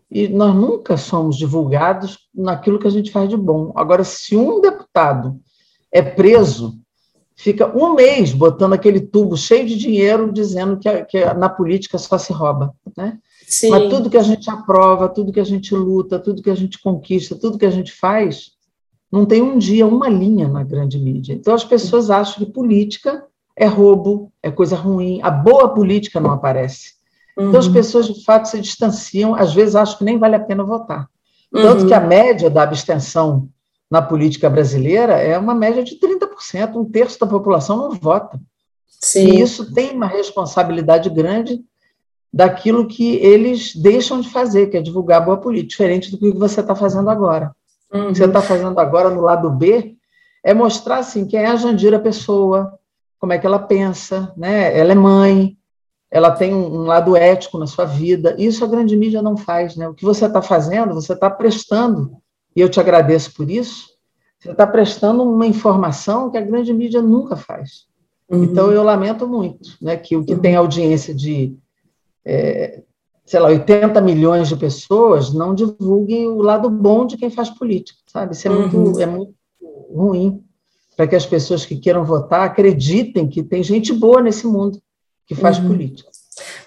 e 0.09 0.27
nós 0.27 0.55
nunca 0.55 0.97
somos 0.97 1.37
divulgados 1.37 2.17
naquilo 2.33 2.79
que 2.79 2.87
a 2.87 2.91
gente 2.91 3.11
faz 3.11 3.29
de 3.29 3.37
bom. 3.37 3.71
Agora, 3.75 4.03
se 4.03 4.35
um 4.35 4.59
deputado 4.59 5.39
é 5.91 6.01
preso, 6.01 6.79
fica 7.35 7.67
um 7.77 7.93
mês 7.93 8.33
botando 8.33 8.73
aquele 8.73 8.99
tubo 8.99 9.37
cheio 9.37 9.67
de 9.67 9.77
dinheiro, 9.77 10.31
dizendo 10.31 10.79
que, 10.79 11.05
que 11.05 11.33
na 11.33 11.47
política 11.47 11.97
só 11.97 12.17
se 12.17 12.33
rouba. 12.33 12.73
Né? 12.97 13.19
Sim. 13.49 13.71
Mas 13.71 13.89
tudo 13.89 14.11
que 14.11 14.17
a 14.17 14.21
gente 14.21 14.47
aprova, 14.47 15.09
tudo 15.09 15.33
que 15.33 15.39
a 15.39 15.43
gente 15.43 15.73
luta, 15.73 16.19
tudo 16.19 16.43
que 16.43 16.51
a 16.51 16.55
gente 16.55 16.79
conquista, 16.79 17.35
tudo 17.35 17.57
que 17.57 17.65
a 17.65 17.71
gente 17.71 17.91
faz, 17.91 18.51
não 19.11 19.25
tem 19.25 19.41
um 19.41 19.57
dia 19.57 19.87
uma 19.87 20.07
linha 20.07 20.47
na 20.47 20.63
grande 20.63 20.99
mídia. 20.99 21.33
Então 21.33 21.55
as 21.55 21.63
pessoas 21.63 22.11
acham 22.11 22.45
que 22.45 22.51
política 22.51 23.25
é 23.55 23.65
roubo, 23.65 24.31
é 24.43 24.51
coisa 24.51 24.75
ruim, 24.75 25.19
a 25.23 25.31
boa 25.31 25.67
política 25.69 26.19
não 26.19 26.31
aparece. 26.31 26.93
Uhum. 27.35 27.47
Então 27.47 27.59
as 27.59 27.65
uhum. 27.65 27.73
pessoas 27.73 28.05
de 28.05 28.23
fato 28.23 28.45
se 28.45 28.61
distanciam, 28.61 29.33
às 29.33 29.51
vezes 29.51 29.75
acham 29.75 29.97
que 29.97 30.03
nem 30.03 30.19
vale 30.19 30.35
a 30.35 30.39
pena 30.39 30.63
votar. 30.63 31.09
Tanto 31.51 31.81
uhum. 31.81 31.87
que 31.87 31.93
a 31.95 31.99
média 31.99 32.51
da 32.51 32.61
abstenção 32.61 33.49
na 33.89 33.99
política 33.99 34.47
brasileira 34.47 35.13
é 35.13 35.35
uma 35.39 35.55
média 35.55 35.83
de 35.83 35.99
30%, 35.99 36.75
um 36.75 36.85
terço 36.85 37.19
da 37.19 37.25
população 37.25 37.77
não 37.77 37.89
vota. 37.91 38.39
Sim. 39.01 39.25
E 39.25 39.41
isso 39.41 39.73
tem 39.73 39.95
uma 39.95 40.05
responsabilidade 40.05 41.09
grande 41.09 41.63
daquilo 42.31 42.87
que 42.87 43.15
eles 43.15 43.75
deixam 43.75 44.21
de 44.21 44.29
fazer, 44.29 44.67
que 44.67 44.77
é 44.77 44.81
divulgar 44.81 45.25
boa 45.25 45.37
política, 45.37 45.69
diferente 45.69 46.11
do 46.11 46.17
que 46.17 46.31
você 46.31 46.61
está 46.61 46.75
fazendo 46.75 47.09
agora. 47.09 47.55
Uhum. 47.91 48.09
O 48.09 48.11
que 48.11 48.17
você 48.17 48.25
está 48.25 48.41
fazendo 48.41 48.79
agora 48.79 49.09
no 49.09 49.21
lado 49.21 49.49
B 49.49 49.95
é 50.43 50.53
mostrar 50.53 50.99
assim, 50.99 51.25
quem 51.25 51.39
é 51.39 51.47
a 51.47 51.55
Jandira 51.55 51.99
Pessoa, 51.99 52.73
como 53.19 53.33
é 53.33 53.37
que 53.37 53.45
ela 53.45 53.59
pensa, 53.59 54.31
né? 54.37 54.77
ela 54.77 54.91
é 54.91 54.95
mãe, 54.95 55.57
ela 56.11 56.31
tem 56.31 56.53
um 56.53 56.83
lado 56.83 57.15
ético 57.15 57.57
na 57.57 57.67
sua 57.67 57.85
vida. 57.85 58.35
Isso 58.37 58.63
a 58.63 58.67
grande 58.67 58.95
mídia 58.95 59.21
não 59.21 59.35
faz. 59.35 59.75
Né? 59.75 59.87
O 59.87 59.93
que 59.93 60.05
você 60.05 60.25
está 60.25 60.41
fazendo, 60.41 60.93
você 60.93 61.13
está 61.13 61.29
prestando, 61.29 62.17
e 62.55 62.61
eu 62.61 62.69
te 62.69 62.79
agradeço 62.79 63.33
por 63.33 63.49
isso, 63.49 63.87
você 64.39 64.51
está 64.51 64.65
prestando 64.65 65.23
uma 65.23 65.45
informação 65.45 66.29
que 66.31 66.37
a 66.37 66.41
grande 66.41 66.73
mídia 66.73 67.01
nunca 67.01 67.35
faz. 67.35 67.87
Uhum. 68.29 68.43
Então, 68.43 68.71
eu 68.71 68.83
lamento 68.83 69.27
muito 69.27 69.75
né, 69.81 69.97
que 69.97 70.15
o 70.15 70.23
que 70.23 70.33
uhum. 70.33 70.39
tem 70.39 70.55
audiência 70.55 71.13
de 71.13 71.57
é, 72.25 72.81
sei 73.25 73.39
lá, 73.39 73.49
80 73.49 74.01
milhões 74.01 74.47
de 74.49 74.55
pessoas 74.55 75.31
não 75.33 75.53
divulguem 75.53 76.27
o 76.27 76.41
lado 76.41 76.69
bom 76.69 77.05
de 77.05 77.17
quem 77.17 77.29
faz 77.29 77.49
política, 77.49 77.99
sabe? 78.07 78.33
Isso 78.33 78.47
é, 78.47 78.51
uhum. 78.51 78.67
muito, 78.67 78.99
é 78.99 79.05
muito 79.05 79.35
ruim 79.93 80.43
para 80.97 81.07
que 81.07 81.15
as 81.15 81.25
pessoas 81.25 81.65
que 81.65 81.77
queiram 81.77 82.03
votar 82.03 82.41
acreditem 82.41 83.27
que 83.27 83.43
tem 83.43 83.63
gente 83.63 83.93
boa 83.93 84.21
nesse 84.21 84.47
mundo 84.47 84.81
que 85.25 85.35
faz 85.35 85.59
uhum. 85.59 85.67
política. 85.67 86.09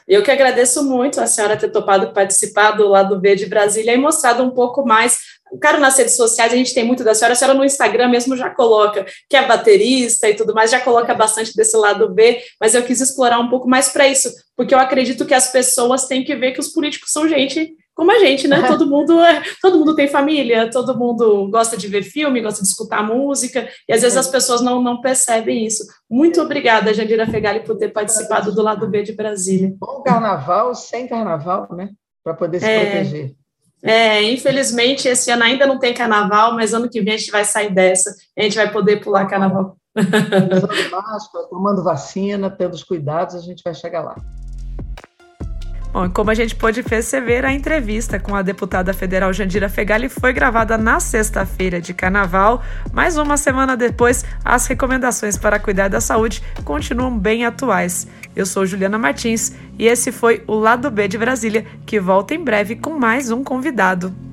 Eu 0.06 0.22
que 0.22 0.30
agradeço 0.30 0.84
muito 0.84 1.20
a 1.20 1.26
senhora 1.26 1.56
ter 1.56 1.70
topado 1.70 2.12
participar 2.12 2.72
do 2.72 2.88
lado 2.88 3.18
B 3.20 3.34
de 3.34 3.46
Brasília 3.46 3.94
e 3.94 3.98
mostrado 3.98 4.42
um 4.42 4.50
pouco 4.50 4.86
mais 4.86 5.18
Claro, 5.60 5.80
nas 5.80 5.98
redes 5.98 6.16
sociais 6.16 6.52
a 6.52 6.56
gente 6.56 6.72
tem 6.72 6.84
muito 6.84 7.04
da 7.04 7.14
senhora, 7.14 7.34
a 7.34 7.36
senhora 7.36 7.56
no 7.56 7.64
Instagram 7.64 8.08
mesmo 8.08 8.36
já 8.36 8.48
coloca 8.48 9.04
que 9.28 9.36
é 9.36 9.46
baterista 9.46 10.28
e 10.28 10.34
tudo 10.34 10.54
mais, 10.54 10.70
já 10.70 10.80
coloca 10.80 11.14
bastante 11.14 11.54
desse 11.54 11.76
lado 11.76 12.08
B, 12.08 12.40
mas 12.58 12.74
eu 12.74 12.82
quis 12.82 13.00
explorar 13.00 13.38
um 13.38 13.50
pouco 13.50 13.68
mais 13.68 13.90
para 13.90 14.08
isso, 14.08 14.32
porque 14.62 14.77
eu 14.77 14.79
acredito 14.79 15.27
que 15.27 15.35
as 15.35 15.51
pessoas 15.51 16.07
têm 16.07 16.22
que 16.22 16.37
ver 16.37 16.53
que 16.53 16.61
os 16.61 16.68
políticos 16.68 17.11
são 17.11 17.29
gente 17.29 17.75
como 17.94 18.12
a 18.12 18.18
gente, 18.20 18.46
né? 18.46 18.62
Todo 18.62 18.87
mundo 18.87 19.20
é, 19.20 19.42
todo 19.61 19.77
mundo 19.77 19.96
tem 19.96 20.07
família, 20.07 20.70
todo 20.70 20.96
mundo 20.96 21.48
gosta 21.51 21.77
de 21.77 21.88
ver 21.88 22.05
filme, 22.05 22.40
gosta 22.40 22.62
de 22.62 22.68
escutar 22.68 23.03
música, 23.03 23.68
e 23.88 23.92
às 23.92 24.03
vezes 24.03 24.16
as 24.16 24.29
pessoas 24.29 24.61
não, 24.61 24.81
não 24.81 25.01
percebem 25.01 25.66
isso. 25.66 25.85
Muito 26.09 26.40
obrigada, 26.40 26.94
Jandira 26.94 27.27
Fegali, 27.27 27.61
por 27.61 27.77
ter 27.77 27.88
participado 27.88 28.55
do 28.55 28.62
lado 28.62 28.88
B 28.88 29.03
de 29.03 29.12
Brasília. 29.12 29.75
Bom 29.77 30.01
carnaval 30.03 30.77
sem 30.77 31.09
carnaval, 31.09 31.68
né? 31.72 31.90
Para 32.22 32.35
poder 32.35 32.61
se 32.61 32.66
é, 32.66 32.85
proteger. 32.85 33.35
É, 33.83 34.22
infelizmente, 34.22 35.09
esse 35.09 35.29
ano 35.33 35.42
ainda 35.42 35.66
não 35.66 35.79
tem 35.79 35.92
carnaval, 35.92 36.55
mas 36.55 36.72
ano 36.72 36.88
que 36.88 37.03
vem 37.03 37.14
a 37.14 37.18
gente 37.18 37.33
vai 37.33 37.44
sair 37.44 37.75
dessa, 37.75 38.14
a 38.38 38.42
gente 38.42 38.55
vai 38.55 38.70
poder 38.70 39.03
pular 39.03 39.27
carnaval. 39.27 39.77
Usando 39.94 40.90
máscara, 40.90 41.46
tomando 41.51 41.83
vacina, 41.83 42.48
tendo 42.48 42.75
os 42.75 42.85
cuidados, 42.85 43.35
a 43.35 43.40
gente 43.40 43.61
vai 43.62 43.75
chegar 43.75 44.03
lá. 44.03 44.14
Bom, 45.92 46.09
como 46.09 46.31
a 46.31 46.35
gente 46.35 46.57
pôde 46.57 46.83
perceber, 46.83 47.44
a 47.44 47.52
entrevista 47.52 48.18
com 48.18 48.35
a 48.35 48.40
deputada 48.40 48.94
federal 48.94 49.31
Jandira 49.31 49.68
Fegali 49.68 50.09
foi 50.09 50.33
gravada 50.33 50.78
na 50.78 50.98
sexta-feira 50.98 51.83
de 51.83 51.92
carnaval, 51.92 52.62
mas 52.90 53.18
uma 53.18 53.37
semana 53.37 53.76
depois, 53.76 54.24
as 54.42 54.66
recomendações 54.66 55.37
para 55.37 55.59
cuidar 55.59 55.88
da 55.88 56.00
saúde 56.00 56.42
continuam 56.64 57.18
bem 57.18 57.44
atuais. 57.44 58.07
Eu 58.35 58.46
sou 58.46 58.64
Juliana 58.64 58.96
Martins 58.96 59.52
e 59.78 59.87
esse 59.87 60.11
foi 60.11 60.42
o 60.46 60.55
Lado 60.55 60.90
B 60.90 61.07
de 61.07 61.18
Brasília, 61.18 61.66
que 61.85 62.00
volta 62.00 62.35
em 62.35 62.42
breve 62.42 62.76
com 62.76 62.98
mais 62.98 63.31
um 63.31 63.44
convidado. 63.44 64.31